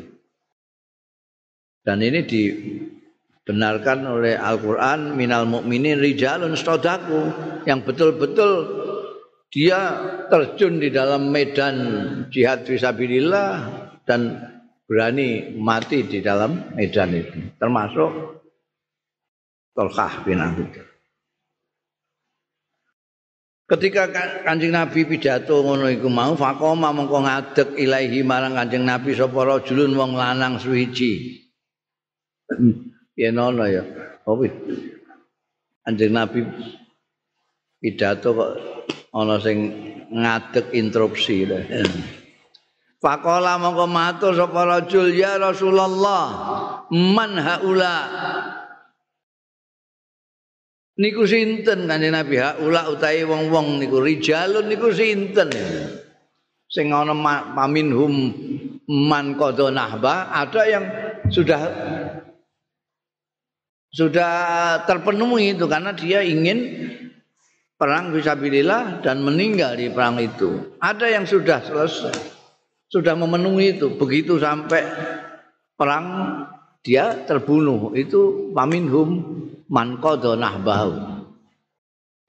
Dan 1.86 2.02
ini 2.02 2.26
dibenarkan 2.26 4.00
oleh 4.10 4.38
Al-Qur'an 4.38 5.14
minal 5.14 5.46
mukminin 5.46 6.02
rijalun 6.02 6.58
stodaku 6.58 7.30
yang 7.70 7.86
betul-betul 7.86 8.82
dia 9.52 9.80
terjun 10.32 10.82
di 10.82 10.90
dalam 10.90 11.30
medan 11.30 11.76
jihad 12.32 12.66
fisabilillah 12.66 13.54
dan 14.08 14.50
berani 14.92 15.56
mati 15.56 16.04
di 16.04 16.20
dalam 16.20 16.76
medan 16.76 17.16
itu 17.16 17.56
termasuk 17.56 18.44
Tolkah 19.72 20.28
bin 20.28 20.44
Abi 20.44 20.68
Ketika 23.72 24.12
Kanjeng 24.44 24.76
Nabi 24.76 25.08
pidato 25.08 25.64
ngono 25.64 25.88
iku 25.88 26.12
mau 26.12 26.36
faqoma 26.36 26.92
mengko 26.92 27.24
ngadeg 27.24 27.80
ilahi 27.80 28.20
marang 28.20 28.52
Kanjeng 28.52 28.84
Nabi 28.84 29.16
sapa 29.16 29.48
rajulun 29.48 29.96
wong 29.96 30.12
lanang 30.20 30.60
suwiji. 30.60 31.40
Ya 33.16 33.32
nono 33.32 33.64
ya. 33.64 33.88
Oh, 34.28 34.44
Kanjeng 35.88 36.12
Nabi 36.12 36.44
pidato 37.80 38.36
kok 38.36 38.52
ana 39.16 39.40
sing 39.40 39.72
ngadeg 40.12 40.76
interupsi. 40.76 41.48
Faqala 43.02 43.58
mongko 43.58 43.90
matur 43.90 44.38
sapa 44.38 44.62
rajul 44.62 45.10
ya 45.10 45.42
Rasulullah 45.42 46.26
man 46.94 47.34
haula 47.34 47.98
Niku 51.02 51.26
sinten 51.26 51.90
kanjeng 51.90 52.14
Nabi 52.14 52.38
haula 52.38 52.94
utahe 52.94 53.26
wong-wong 53.26 53.82
niku 53.82 54.06
rijalun 54.06 54.70
niku 54.70 54.94
sinten 54.94 55.50
sing 56.70 56.94
ana 56.94 57.18
paminhum 57.58 58.14
man 58.86 59.34
qadha 59.34 59.74
nahba 59.74 60.30
ada 60.30 60.62
yang 60.70 60.86
sudah 61.34 61.62
sudah 63.92 64.32
terpenuhi 64.86 65.58
itu 65.58 65.66
karena 65.66 65.92
dia 65.98 66.22
ingin 66.22 66.86
perang 67.82 68.14
fisabilillah 68.14 69.02
dan 69.02 69.26
meninggal 69.26 69.74
di 69.74 69.90
perang 69.90 70.22
itu. 70.22 70.78
Ada 70.78 71.18
yang 71.18 71.26
sudah 71.26 71.60
selesai. 71.66 72.41
Sudah 72.92 73.16
memenuhi 73.16 73.80
itu. 73.80 73.96
Begitu 73.96 74.36
sampai 74.38 74.84
perang 75.80 76.06
dia 76.84 77.16
terbunuh. 77.24 77.96
Itu 77.96 78.52
paminhum 78.52 79.10
man 79.72 80.04
qadha 80.04 80.36
nahbahu. 80.36 81.24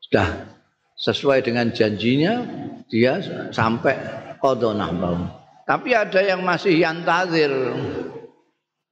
Sudah 0.07 0.47
sesuai 0.95 1.43
dengan 1.43 1.75
janjinya 1.75 2.47
dia 2.87 3.19
sampai 3.51 3.99
qadha 4.39 4.71
nahbahu. 4.71 5.27
Tapi 5.67 5.91
ada 5.99 6.23
yang 6.23 6.47
masih 6.47 6.79
yantazir 6.79 7.51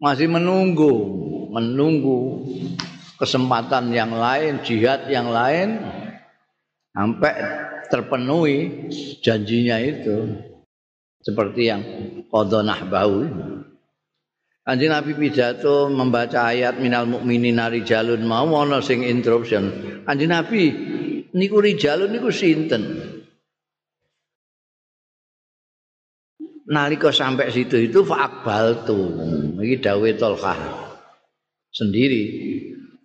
masih 0.01 0.33
menunggu 0.33 0.91
menunggu 1.53 2.41
kesempatan 3.21 3.93
yang 3.93 4.17
lain 4.17 4.65
jihad 4.65 5.05
yang 5.13 5.29
lain 5.29 5.77
sampai 6.97 7.37
terpenuhi 7.93 8.89
janjinya 9.21 9.77
itu 9.77 10.41
seperti 11.21 11.63
yang 11.69 11.83
qadha 12.29 12.65
bau. 12.89 13.21
Kanjeng 14.61 14.93
Nabi 14.93 15.17
pidato 15.17 15.89
membaca 15.89 16.53
ayat 16.53 16.79
minal 16.79 17.09
mukminin 17.09 17.59
rijalun 17.59 18.23
mau 18.29 18.49
ana 18.61 18.85
sing 18.85 19.03
interruption. 19.03 19.73
Kanjeng 20.05 20.31
Nabi 20.31 20.63
niku 21.33 21.65
rijalun 21.65 22.13
niku 22.13 22.29
sinten? 22.29 22.83
Nalika 26.71 27.11
sampai 27.11 27.51
situ 27.51 27.83
itu 27.83 28.07
fa'akbal. 28.07 28.87
Iki 29.59 29.77
dawuh 29.83 30.15
Tolkah 30.15 30.61
sendiri. 31.75 32.23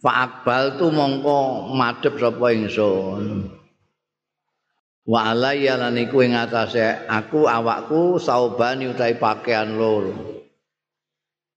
Fa'akbal 0.05 0.77
mongko 0.77 1.73
madhep 1.73 2.13
sapa 2.21 2.53
ingsun. 2.53 3.49
Wa 5.05 5.29
alayya 5.29 5.77
lan 5.77 5.95
iku 6.01 6.25
ing 6.25 6.33
atase 6.33 7.05
aku 7.05 7.45
awakku 7.45 8.17
saubani 8.17 8.89
utahe 8.89 9.17
pakaian 9.21 9.77
loro. 9.77 10.13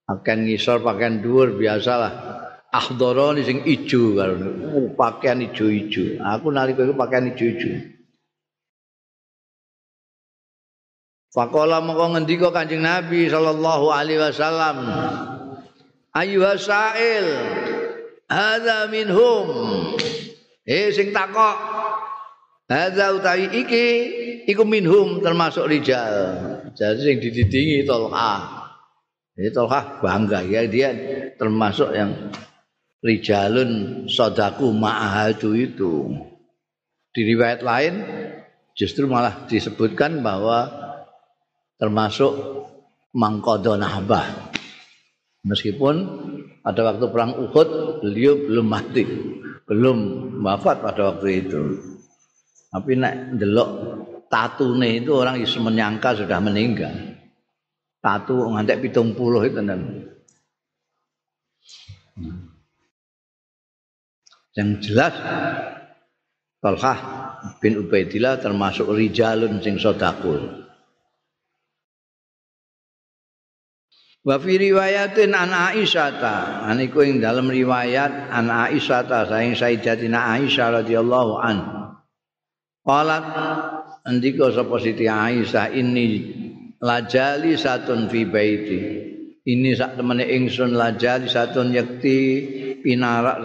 Pakaian 0.05 0.45
ngisor 0.45 0.81
pakaian 0.85 1.21
dhuwur 1.21 1.57
biasalah. 1.57 2.45
Akhdharani 2.69 3.45
sing 3.49 3.65
ijo 3.65 4.13
karo 4.13 4.37
uh, 4.37 4.89
pakaian 4.93 5.41
ijo-ijo. 5.41 6.21
Aku 6.21 6.53
nalika 6.53 6.85
iku 6.85 6.93
pakaian 6.93 7.33
ijo-ijo. 7.33 7.97
Fakola 11.33 11.81
mongko 11.85 12.17
ngendika 12.17 12.49
Kanjeng 12.53 12.81
Nabi 12.85 13.29
sallallahu 13.29 13.93
alaihi 13.93 14.21
wasallam 14.21 14.77
Ayuha 16.17 16.57
sa'il 16.57 17.27
hadza 18.33 18.89
minhum. 18.89 19.47
Eh 20.65 20.89
sing 20.93 21.13
takok 21.13 21.78
Hadza 22.69 23.17
utawi 23.17 23.49
iki 23.65 23.85
iku 24.45 24.61
minhum 24.69 25.25
termasuk 25.25 25.65
rijal. 25.73 26.13
Jadi 26.77 27.01
sing 27.01 27.17
dididingi 27.17 27.89
Tolha. 27.89 28.45
Jadi 29.33 29.49
Tolha 29.57 30.05
bangga 30.05 30.45
ya 30.45 30.69
dia 30.69 30.93
termasuk 31.41 31.97
yang 31.97 32.29
rijalun 33.01 34.05
sodaku 34.05 34.69
ma'ahadu 34.77 35.57
itu. 35.57 36.13
Di 37.17 37.25
riwayat 37.25 37.65
lain 37.65 38.05
justru 38.77 39.09
malah 39.09 39.49
disebutkan 39.49 40.21
bahwa 40.21 40.69
termasuk 41.81 42.37
mangkodo 43.17 43.81
nahbah. 43.81 44.53
Meskipun 45.41 45.95
pada 46.61 46.85
waktu 46.85 47.09
perang 47.09 47.33
Uhud 47.33 47.69
beliau 48.05 48.37
belum 48.45 48.67
mati, 48.69 49.09
belum 49.65 49.99
wafat 50.45 50.85
pada 50.85 51.17
waktu 51.17 51.49
itu. 51.49 51.63
Tapi 52.69 53.01
nek 53.01 53.41
ndelok 53.41 53.71
tatune 54.29 55.01
itu 55.01 55.17
orang 55.17 55.41
iso 55.41 55.59
menyangka 55.65 56.21
sudah 56.21 56.37
meninggal. 56.45 57.17
Tatu 57.99 58.53
ngantek 58.55 58.85
pitung 58.85 59.17
puluh 59.17 59.43
itu 59.49 59.59
dan 59.59 59.81
yang 64.59 64.83
jelas 64.83 65.15
Talhah 66.59 66.99
bin 67.63 67.79
Ubaidillah 67.79 68.43
termasuk 68.43 68.91
rijalun 68.91 69.63
sing 69.63 69.79
sodakul. 69.79 70.67
Wa 74.27 74.37
fi 74.43 74.59
riwayatin 74.59 75.31
an 75.31 75.55
Aisyah 75.55 76.11
ta, 76.19 76.37
aniku 76.67 77.07
ing 77.07 77.23
dalam 77.23 77.47
riwayat 77.47 78.35
an 78.35 78.51
Aisyah 78.51 79.03
ta 79.07 79.31
saing 79.31 79.55
Sayyidatina 79.55 80.35
Aisyah 80.35 80.83
radhiyallahu 80.83 81.33
an. 81.39 81.78
Qalat 82.89 83.25
andika 84.09 84.49
sapa 84.49 84.81
Siti 84.81 85.05
Aisyah 85.05 85.77
ini 85.77 86.25
lajali 86.81 87.53
satun 87.61 88.09
fi 88.09 88.25
baiti. 88.25 88.81
Ini 89.45 89.77
sak 89.77 90.01
temene 90.01 90.25
ingsun 90.25 90.73
lajali 90.73 91.29
satun 91.29 91.77
yakti 91.77 92.49
pinarak 92.81 93.45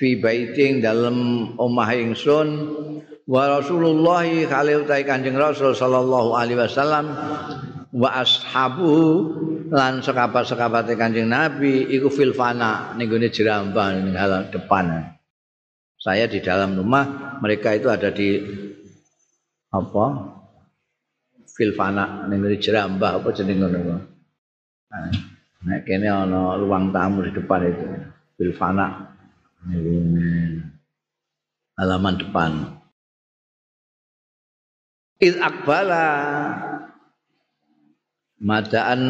fi 0.00 0.16
baiting 0.16 0.80
dalam 0.80 1.52
omah 1.60 1.92
ingsun 1.92 2.48
wa 3.28 3.60
Rasulullah 3.60 4.24
khalil 4.24 4.88
utai 4.88 5.04
Kanjeng 5.04 5.36
Rasul 5.36 5.76
sallallahu 5.76 6.32
alaihi 6.32 6.56
wasallam 6.56 7.04
wa 7.92 8.08
ashabu 8.16 8.96
lan 9.68 10.00
sekabat-sekabate 10.00 10.96
Kanjeng 10.96 11.28
Nabi 11.28 11.84
iku 11.92 12.08
fil 12.08 12.32
fana 12.32 12.96
ning 12.96 13.12
gone 13.12 13.28
jerambah 13.28 14.08
depan. 14.48 15.12
Saya 15.98 16.30
di 16.30 16.38
dalam 16.38 16.78
rumah, 16.78 17.27
mereka 17.42 17.74
itu 17.74 17.88
ada 17.90 18.08
di 18.10 18.38
apa? 19.72 20.06
Filfana 21.58 22.30
ning 22.30 22.44
jerambah 22.62 23.18
apa 23.18 23.28
jeneng 23.34 23.66
ngono. 23.66 23.98
Nah, 24.88 25.10
nek 25.66 25.82
kene 25.82 26.06
ana 26.06 26.54
ruang 26.54 26.94
tamu 26.94 27.26
di 27.26 27.34
depan 27.34 27.66
itu. 27.66 27.86
Filfana 28.38 29.10
halaman 31.78 32.14
depan. 32.14 32.52
Iz 35.18 35.34
akbala 35.42 36.06
madaan 38.38 39.00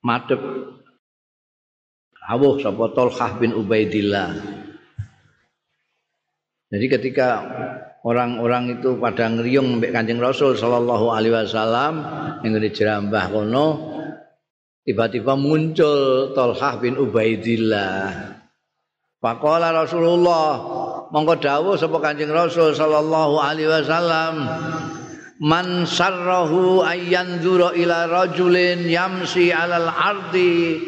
madep 0.00 0.40
awuh 2.26 2.58
sapa 2.64 2.84
Tolhah 2.96 3.30
bin 3.36 3.52
Ubaidillah. 3.52 4.64
Jadi 6.66 6.86
ketika 6.90 7.46
orang-orang 8.02 8.78
itu 8.78 8.98
pada 8.98 9.30
ngeriung 9.30 9.78
mbek 9.78 9.94
Kanjeng 9.94 10.18
Rasul 10.18 10.58
sallallahu 10.58 11.14
alaihi 11.14 11.34
wasallam 11.34 12.02
ning 12.42 12.58
jerambah 12.58 13.30
kono 13.30 13.66
tiba-tiba 14.82 15.38
muncul 15.38 16.30
Tolhah 16.34 16.82
bin 16.82 16.98
Ubaidillah. 16.98 18.34
Faqala 19.22 19.74
Rasulullah 19.74 20.50
mongko 21.14 21.34
dawuh 21.38 21.74
sapa 21.78 21.98
Kanjeng 22.02 22.34
Rasul 22.34 22.74
sallallahu 22.74 23.38
alaihi 23.38 23.70
wasallam 23.70 24.34
man 25.42 25.86
sarrahu 25.86 26.82
ayyanzura 26.82 27.78
ila 27.78 28.10
rajulin 28.10 28.90
yamsi 28.90 29.54
alal 29.54 29.86
ardi 29.86 30.82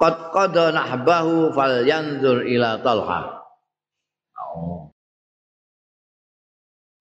qad 0.00 0.32
qada 0.32 0.72
nahbahu 0.72 1.50
falyanzur 1.52 2.46
ila 2.46 2.78
talha 2.80 3.33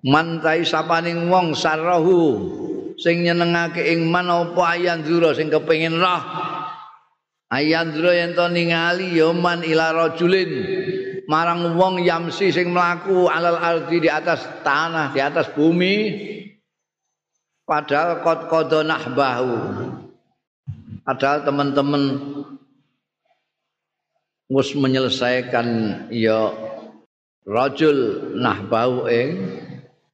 man 0.04 0.44
tai 0.44 0.68
sapaning 0.68 1.32
wong 1.32 1.56
sarrahu 1.56 2.20
sing 3.00 3.24
nyenengake 3.24 3.82
ing 3.88 4.12
man 4.12 4.28
apa 4.30 4.78
ayyanzura 4.78 5.32
sing 5.34 5.48
kepengin 5.48 5.98
roh. 5.98 6.24
Ayandro 7.54 8.10
yen 8.10 8.34
to 8.34 8.50
ningali 8.50 9.14
ya 9.14 9.30
man 9.30 9.62
ila 9.62 9.94
rajulin. 9.94 10.52
Marang 11.30 11.78
wong 11.78 12.02
yamsi 12.02 12.50
sing 12.50 12.74
mlaku 12.74 13.30
alal 13.30 13.62
ardi 13.62 14.02
di 14.02 14.10
atas 14.10 14.42
tanah 14.66 15.14
di 15.14 15.22
atas 15.22 15.54
bumi. 15.54 15.96
Padahal 17.64 18.26
qad 18.26 18.50
qada 18.50 18.82
nahbahu. 18.82 19.54
Padahal 21.06 21.46
teman-teman 21.46 22.04
wis 24.50 24.74
menyelesaikan 24.74 25.68
ya 26.10 26.52
rajul 27.46 28.34
nahbahu 28.34 29.08
ing 29.14 29.30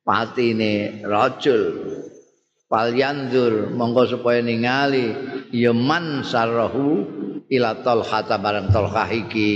patine 0.10 1.06
rajul 1.06 1.86
Falyandur 2.70 3.74
monggo 3.74 4.06
supaya 4.06 4.46
ningali 4.46 5.10
ya 5.50 5.74
man 5.74 6.22
sarrahu 6.22 7.02
ila 7.50 7.82
talhata 7.82 8.38
barang 8.38 8.70
talhah 8.70 9.10
iki. 9.10 9.54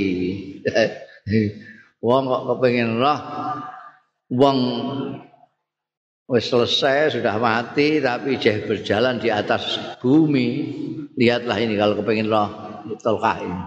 Wong 2.05 2.23
kok 2.25 2.43
kepengin 2.49 2.97
roh 2.97 3.19
wong 4.33 4.57
wis 6.25 6.49
selesai 6.49 7.21
sudah 7.21 7.37
mati 7.37 8.01
tapi 8.01 8.41
jeh 8.41 8.65
berjalan 8.65 9.21
di 9.21 9.29
atas 9.29 9.77
bumi. 10.01 10.49
Lihatlah 11.13 11.61
ini 11.61 11.77
kalau 11.77 12.01
kepengin 12.01 12.33
roh 12.33 12.49
talhah 12.97 13.37
ini 13.45 13.61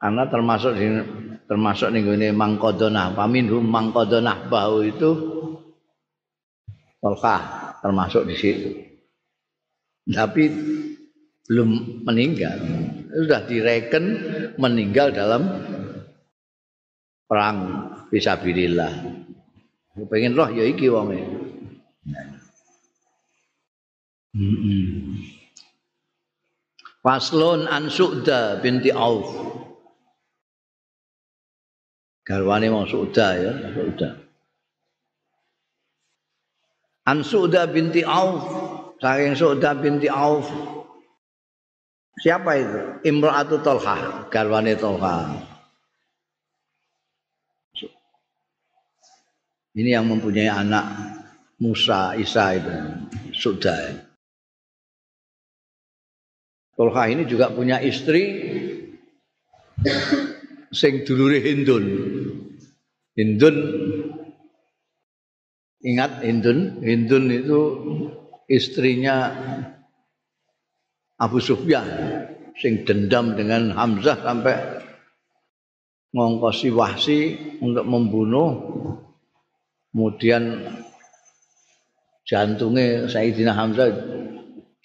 karena 0.00 0.24
termasuk 0.32 0.72
di, 0.80 0.86
termasuk 1.44 1.92
nih 1.92 2.00
ini 2.00 2.28
mangkodonah 2.32 3.12
paminhum 3.12 3.60
mangkodonah 3.60 4.48
bau 4.48 4.80
itu 4.80 5.10
talhah 7.04 7.76
termasuk 7.84 8.24
di 8.24 8.36
situ. 8.36 8.70
Tapi 10.08 10.44
belum 11.44 12.02
meninggal. 12.08 12.56
Sudah 13.10 13.44
direken 13.44 14.04
meninggal 14.56 15.12
dalam 15.12 15.42
perang 17.28 17.58
fisabilillah. 18.08 18.92
Pengen 20.08 20.32
roh 20.32 20.48
ya 20.48 20.64
iki 20.64 20.88
wong 20.88 21.12
an 27.66 27.84
Su'da 27.90 28.62
binti 28.62 28.94
Auf. 28.94 29.28
Garwane 32.30 32.70
mau 32.70 32.86
Su'da 32.86 33.28
ya, 33.34 33.52
Su'da. 33.74 34.14
An 37.10 37.26
Su'da 37.26 37.66
binti 37.66 38.06
Auf, 38.06 38.46
saking 39.02 39.34
Su'da 39.34 39.74
binti 39.74 40.06
Auf 40.06 40.46
Siapa 42.20 42.50
itu? 42.60 42.80
Imra'atu 43.08 43.64
Tolha, 43.64 44.28
garwane 44.28 44.76
Tolha. 44.76 45.40
Ini 49.72 49.96
yang 49.96 50.04
mempunyai 50.04 50.52
anak 50.52 50.84
Musa, 51.64 52.12
Isa 52.20 52.60
itu. 52.60 52.76
Sudah. 53.32 54.04
Tolha 56.76 57.02
ini 57.08 57.24
juga 57.24 57.48
punya 57.48 57.80
istri 57.80 58.44
sing 60.68 61.08
dulure 61.08 61.40
Hindun. 61.40 61.84
Hindun 63.18 63.56
ingat 65.82 66.22
Hindun, 66.22 66.84
Hindun 66.84 67.24
itu 67.32 67.60
istrinya 68.46 69.32
Abu 71.20 71.40
Sufyan 71.42 71.86
sing 72.56 72.84
dendam 72.84 73.36
dengan 73.36 73.72
Hamzah 73.72 74.20
sampai 74.20 74.56
ngongkosi 76.12 76.68
Wahsi 76.74 77.18
untuk 77.62 77.86
membunuh. 77.86 78.50
Kemudian 79.90 80.70
jantungnya 82.22 83.10
Sayyidina 83.10 83.58
Hamzah 83.58 83.90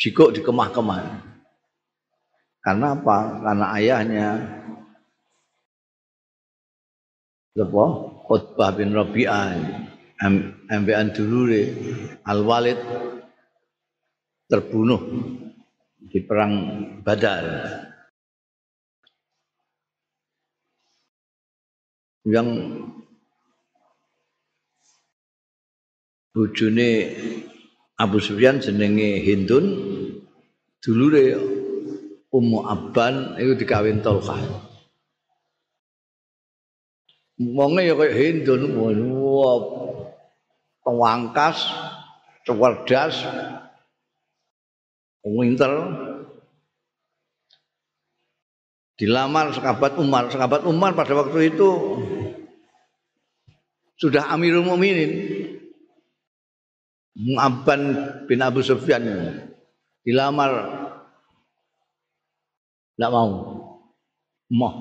jikuk 0.02 0.34
di 0.34 0.42
kemah-kemah. 0.42 1.22
Karena 2.66 2.98
apa? 2.98 3.18
karena 3.46 3.66
ayahnya? 3.78 4.30
Khutbah 8.26 8.74
bin 8.74 8.90
Rabi'ah 8.90 9.54
ambean 10.74 11.14
dulure 11.14 11.70
Al-Walid 12.26 12.80
terbunuh 14.50 15.02
di 16.02 16.20
perang 16.26 16.54
Badar. 17.06 17.46
Yang 22.26 22.50
bojone 26.34 26.90
Abu 28.02 28.18
Sufyan 28.18 28.58
jenenge 28.58 29.22
Hindun 29.22 29.66
dulure 30.82 31.38
Ummu 32.34 32.60
Abban 32.66 33.38
itu 33.38 33.54
dikawin 33.54 34.02
Tolkah. 34.02 34.65
Wonge 37.36 37.84
ya 37.84 38.00
kayak 38.00 38.16
Hindun, 38.16 38.80
wah 38.80 39.60
pengangkas, 40.88 41.68
cerdas, 42.48 43.28
winter 45.26 45.72
dilamar 48.96 49.52
sahabat 49.52 50.00
Umar. 50.00 50.32
Sahabat 50.32 50.62
Umar 50.64 50.96
pada 50.96 51.12
waktu 51.16 51.52
itu 51.52 51.70
sudah 54.00 54.32
Amirul 54.32 54.64
Mukminin. 54.64 55.44
Mu'abban 57.16 57.96
bin 58.28 58.44
Abu 58.44 58.60
Sufyan 58.60 59.08
dilamar 60.04 60.52
tidak 62.96 63.12
mau 63.12 63.32
mau 64.52 64.76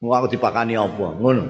mau 0.00 0.26
dipakani 0.26 0.74
apa? 0.74 1.06
Ngono. 1.18 1.44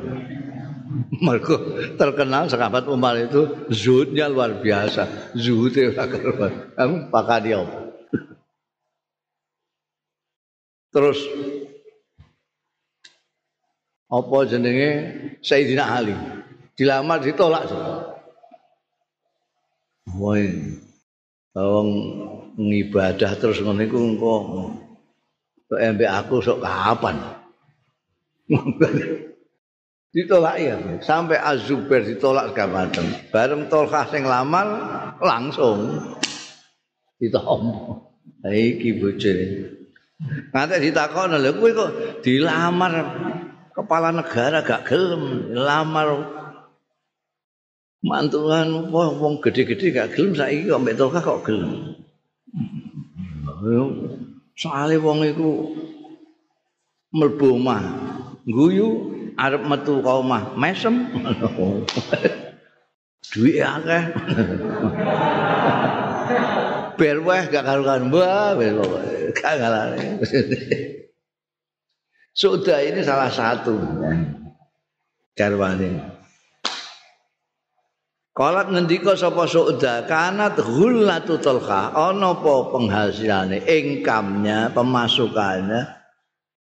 Mereka 0.94 1.54
terkenal 1.98 2.46
sahabat 2.46 2.86
Umar 2.86 3.18
itu 3.18 3.66
zuhudnya 3.72 4.30
luar 4.30 4.62
biasa. 4.62 5.34
Zuhudnya 5.34 5.90
kamu 6.76 7.10
pakani 7.10 7.50
apa? 7.56 7.78
Terus 10.94 11.18
apa 14.06 14.36
jenenge? 14.46 14.90
Sayyidina 15.42 15.84
Ali. 15.90 16.14
Dilamar 16.78 17.22
ditolak 17.22 17.66
Woi, 20.14 20.46
wong 21.56 21.88
ngibadah 22.54 23.34
terus 23.40 23.58
ngono 23.58 23.82
iku 23.82 23.98
engko. 23.98 24.34
Kok 25.66 25.80
aku 26.06 26.34
sok 26.38 26.62
kapan? 26.62 27.33
ditolak 30.14 30.56
ya 30.62 30.78
sampai 31.02 31.42
Azubair 31.42 32.06
ditolak 32.06 32.54
segala 32.54 32.86
macam. 32.86 33.04
Bareng 33.34 33.66
Tolkah 33.66 34.06
sing 34.14 34.22
lamar 34.22 34.66
langsung 35.18 35.98
ditompo. 37.18 38.14
Iki 38.44 38.90
bojone. 39.02 39.46
Nanti 40.54 40.76
ditakon 40.78 41.34
lho 41.34 41.50
kowe 41.58 41.70
kok 41.74 41.90
dilamar 42.22 42.92
kepala 43.74 44.14
negara 44.14 44.62
gak 44.62 44.86
gelem 44.86 45.50
lamar 45.50 46.30
mantuan 48.04 48.92
wong 48.94 49.18
wong 49.18 49.34
gede-gede 49.42 49.90
gak 49.90 50.14
gelem 50.14 50.38
saiki 50.38 50.70
kok 50.70 50.78
mbek 50.78 50.94
Tolkah 50.94 51.22
kok 51.24 51.42
gelem. 51.42 51.98
Soale 54.54 54.94
wong 55.02 55.26
iku 55.26 55.74
mlebu 57.10 57.58
omah 57.58 58.13
guyu 58.44 59.10
arep 59.34 59.62
metu 59.64 60.00
ka 60.04 60.12
omah 60.20 60.54
mesem. 60.56 60.94
Duit 63.34 63.58
akeh. 63.58 64.04
ber 66.94 67.18
weh 67.26 67.42
gak 67.50 67.64
karuan 67.66 68.06
mbah 68.06 68.54
gak 69.34 69.54
ngalane 69.58 70.22
Sudah 72.34 72.82
ini 72.82 72.98
salah 73.06 73.30
satu 73.30 73.78
garwane. 75.38 76.14
Kalau 78.34 78.66
ngendika 78.66 79.14
sapa 79.14 79.46
Suda 79.46 80.02
kanat 80.10 80.58
hullatu 80.58 81.38
tulka 81.38 81.94
ana 81.94 82.34
apa 82.34 82.74
penghasilane 82.74 83.62
income-nya 83.62 84.74
pemasukannya 84.74 85.86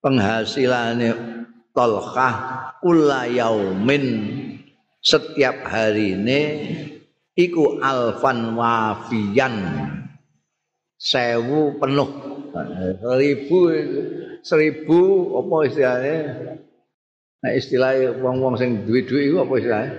penghasilannya 0.04 1.35
tolkah 1.76 2.34
kula 2.80 3.28
yaumin. 3.28 4.06
Setiap 5.04 5.62
hari 5.70 6.18
ini 6.18 6.40
iku 7.38 7.78
alfan 7.78 8.56
wafian 8.58 9.54
sewu 10.98 11.78
penuh. 11.78 12.10
Seribu 12.98 13.58
seribu 14.42 15.00
apa 15.38 15.56
istilahnya? 15.68 16.18
Nah 17.44 17.52
istilah 17.54 18.18
wong 18.18 18.42
wong 18.42 18.54
sing 18.58 18.82
duit 18.88 19.06
duit 19.06 19.30
itu 19.30 19.38
apa 19.38 19.54
istilahnya? 19.60 19.92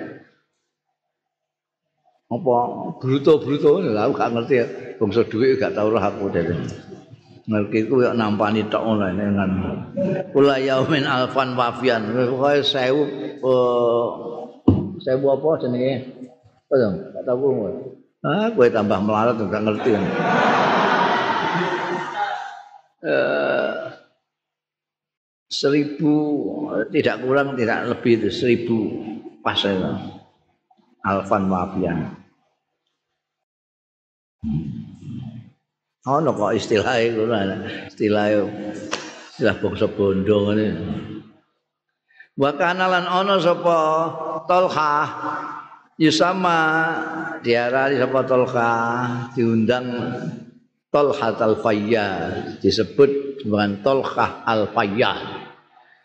Apa 2.28 2.56
bruto 3.00 3.40
bruto 3.40 3.80
lah 3.80 4.12
gak 4.12 4.34
ngerti 4.36 4.56
ya. 4.60 4.68
Bangsa 5.00 5.24
duit 5.24 5.56
gak 5.56 5.72
tau 5.72 5.88
lah 5.88 6.12
aku 6.12 6.28
dari 6.28 6.52
ngerti 7.48 7.88
itu 7.88 8.04
ya 8.04 8.12
nampani 8.12 8.68
tok 8.68 8.84
ngono 8.84 9.08
dengan 9.16 9.52
kula 10.36 10.60
yaumin 10.60 11.08
alfan 11.08 11.56
wafian 11.56 12.04
sewu 12.60 13.04
uh, 13.40 14.08
sewu 15.00 15.26
apa 15.32 15.48
jenenge? 15.64 15.96
Apa 16.68 16.74
dong 16.76 16.96
gak 17.16 17.24
tau 17.24 17.48
ah 18.28 18.52
gue 18.52 18.68
tambah 18.68 19.00
melarat 19.00 19.40
gak 19.40 19.64
ngerti 19.64 19.92
Eh, 22.98 23.76
seribu 25.48 26.16
tidak 26.90 27.22
kurang 27.22 27.54
tidak 27.54 27.88
lebih 27.94 28.20
itu 28.20 28.30
seribu 28.34 28.78
pasal 29.46 30.02
alfan 31.06 31.46
wafian 31.46 32.18
oh 34.44 34.87
no 36.08 36.32
kok 36.32 36.56
istilah 36.56 36.96
itu 37.04 37.28
istilah 37.92 38.26
istilah 39.36 39.56
bangsa 39.60 39.88
bondo 39.92 40.56
ini 40.56 40.68
Wakana 42.38 42.86
lan 42.86 43.06
ono 43.10 43.42
sapa 43.42 43.80
Tolha 44.46 44.94
Yusama 45.98 46.60
diarani 47.42 47.98
sapa 47.98 48.20
Tolha 48.30 48.74
diundang 49.34 49.90
Tolhat 50.94 51.42
al-Fayyah 51.42 52.14
disebut 52.62 53.42
dengan 53.42 53.82
Tolhah 53.82 54.46
al-Fayyah 54.46 55.18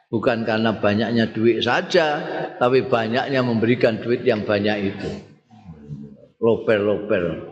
bukan 0.09 0.49
karena 0.49 0.73
banyaknya 0.73 1.29
duit 1.37 1.61
saja 1.61 2.25
tapi 2.57 2.89
banyaknya 2.89 3.45
memberikan 3.45 4.01
duit 4.01 4.25
yang 4.25 4.49
banyak 4.49 4.97
itu. 4.97 5.09
Loper-loper 6.41 7.52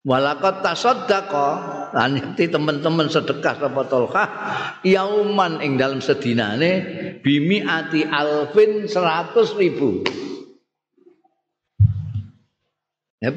Walakot 0.00 0.64
tasaddaqa 0.64 1.48
lan 1.92 2.16
nanti 2.16 2.48
teman-teman 2.48 3.12
sedekah 3.12 3.60
sapa 3.60 3.84
Tolhah? 3.84 4.28
Yauman 4.80 5.60
ing 5.60 5.76
dalam 5.76 6.00
sedinane 6.00 6.70
bimi 7.20 7.60
ati 7.60 8.08
alfin 8.08 8.88
seratus 8.88 9.52
ribu. 9.60 10.00
Ya 13.20 13.28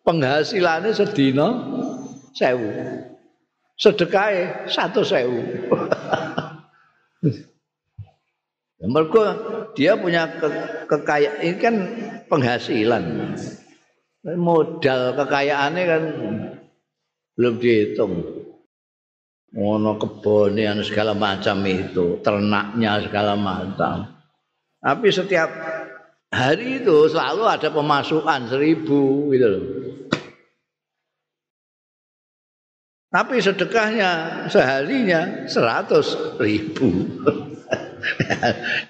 penghasilannya 0.00 0.96
sedina 0.96 1.48
sewu. 2.32 2.72
Sedekahnya 3.76 4.64
satu 4.72 5.04
sewu. 5.04 5.44
Mereka 8.84 9.24
dia 9.76 9.96
punya 9.96 10.28
ke 10.40 10.48
kekayaan 10.88 11.40
ini 11.40 11.56
kan 11.56 11.74
penghasilan 12.28 13.04
modal 14.32 15.12
kekayaannya 15.20 15.82
kan 15.84 16.02
belum 17.36 17.54
dihitung 17.60 18.24
ngono 19.54 20.00
kebonian 20.00 20.80
segala 20.80 21.12
macam 21.12 21.60
itu 21.68 22.18
ternaknya 22.24 23.04
segala 23.04 23.36
macam 23.36 24.16
tapi 24.80 25.08
setiap 25.12 25.52
hari 26.32 26.82
itu 26.82 27.12
selalu 27.12 27.44
ada 27.46 27.68
pemasukan 27.68 28.48
seribu 28.48 29.30
gitu 29.30 29.46
loh 29.46 29.64
Tapi 33.14 33.38
sedekahnya 33.38 34.42
seharinya 34.50 35.46
seratus 35.46 36.18
ribu. 36.42 36.90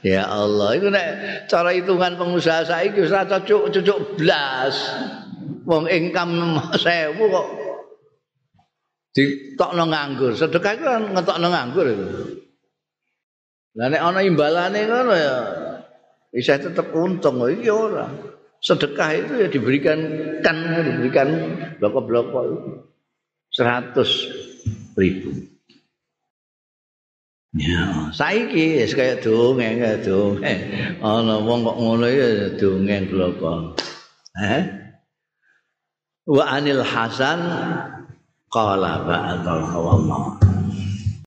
ya 0.00 0.24
Allah, 0.24 0.80
itu 0.80 0.88
nek 0.88 1.08
cara 1.44 1.76
hitungan 1.76 2.16
pengusaha 2.16 2.64
saya 2.64 2.88
itu 2.88 3.04
seratus 3.04 3.44
cuk 3.44 3.68
cuk 3.68 4.16
belas. 4.16 4.72
Wong 5.64 5.88
income 5.88 6.60
sewu 6.76 7.24
kok 7.32 7.46
ditokno 9.14 9.84
nganggur. 9.88 10.32
Sedekah 10.36 10.74
kan 10.76 11.02
ngetokno 11.16 11.48
nganggur 11.48 11.86
itu. 11.88 12.08
Lah 13.74 13.90
nek 13.90 14.02
ana 14.02 14.20
imbalane 14.22 14.80
ngono 14.86 15.12
ya 15.14 15.36
bisa 16.30 16.58
tetap 16.60 16.92
untung 16.94 17.42
iki 17.48 17.70
ora. 17.70 18.10
Sedekah 18.60 19.10
itu 19.16 19.32
ya 19.44 19.48
diberikan 19.48 19.98
kan 20.44 20.56
diberikan 20.84 21.28
blok-blok 21.78 22.26
itu. 22.32 22.58
seratus 23.54 24.10
ribu. 24.98 25.30
Ya, 27.54 28.10
saiki 28.10 28.82
wis 28.82 28.98
kaya 28.98 29.22
dongeng 29.22 29.78
kaya 29.78 30.02
dongeng. 30.02 30.58
Ana 30.98 31.38
wong 31.38 31.62
kok 31.62 31.78
ngono 31.78 32.06
ya 32.10 32.50
dongeng 32.58 33.06
gloko. 33.06 33.78
Eh? 34.34 34.83
Wa 36.24 36.56
anil 36.56 36.80
Hasan 36.80 37.40
qala 38.48 39.04
ba'dal 39.04 39.64
qawama. 39.68 40.53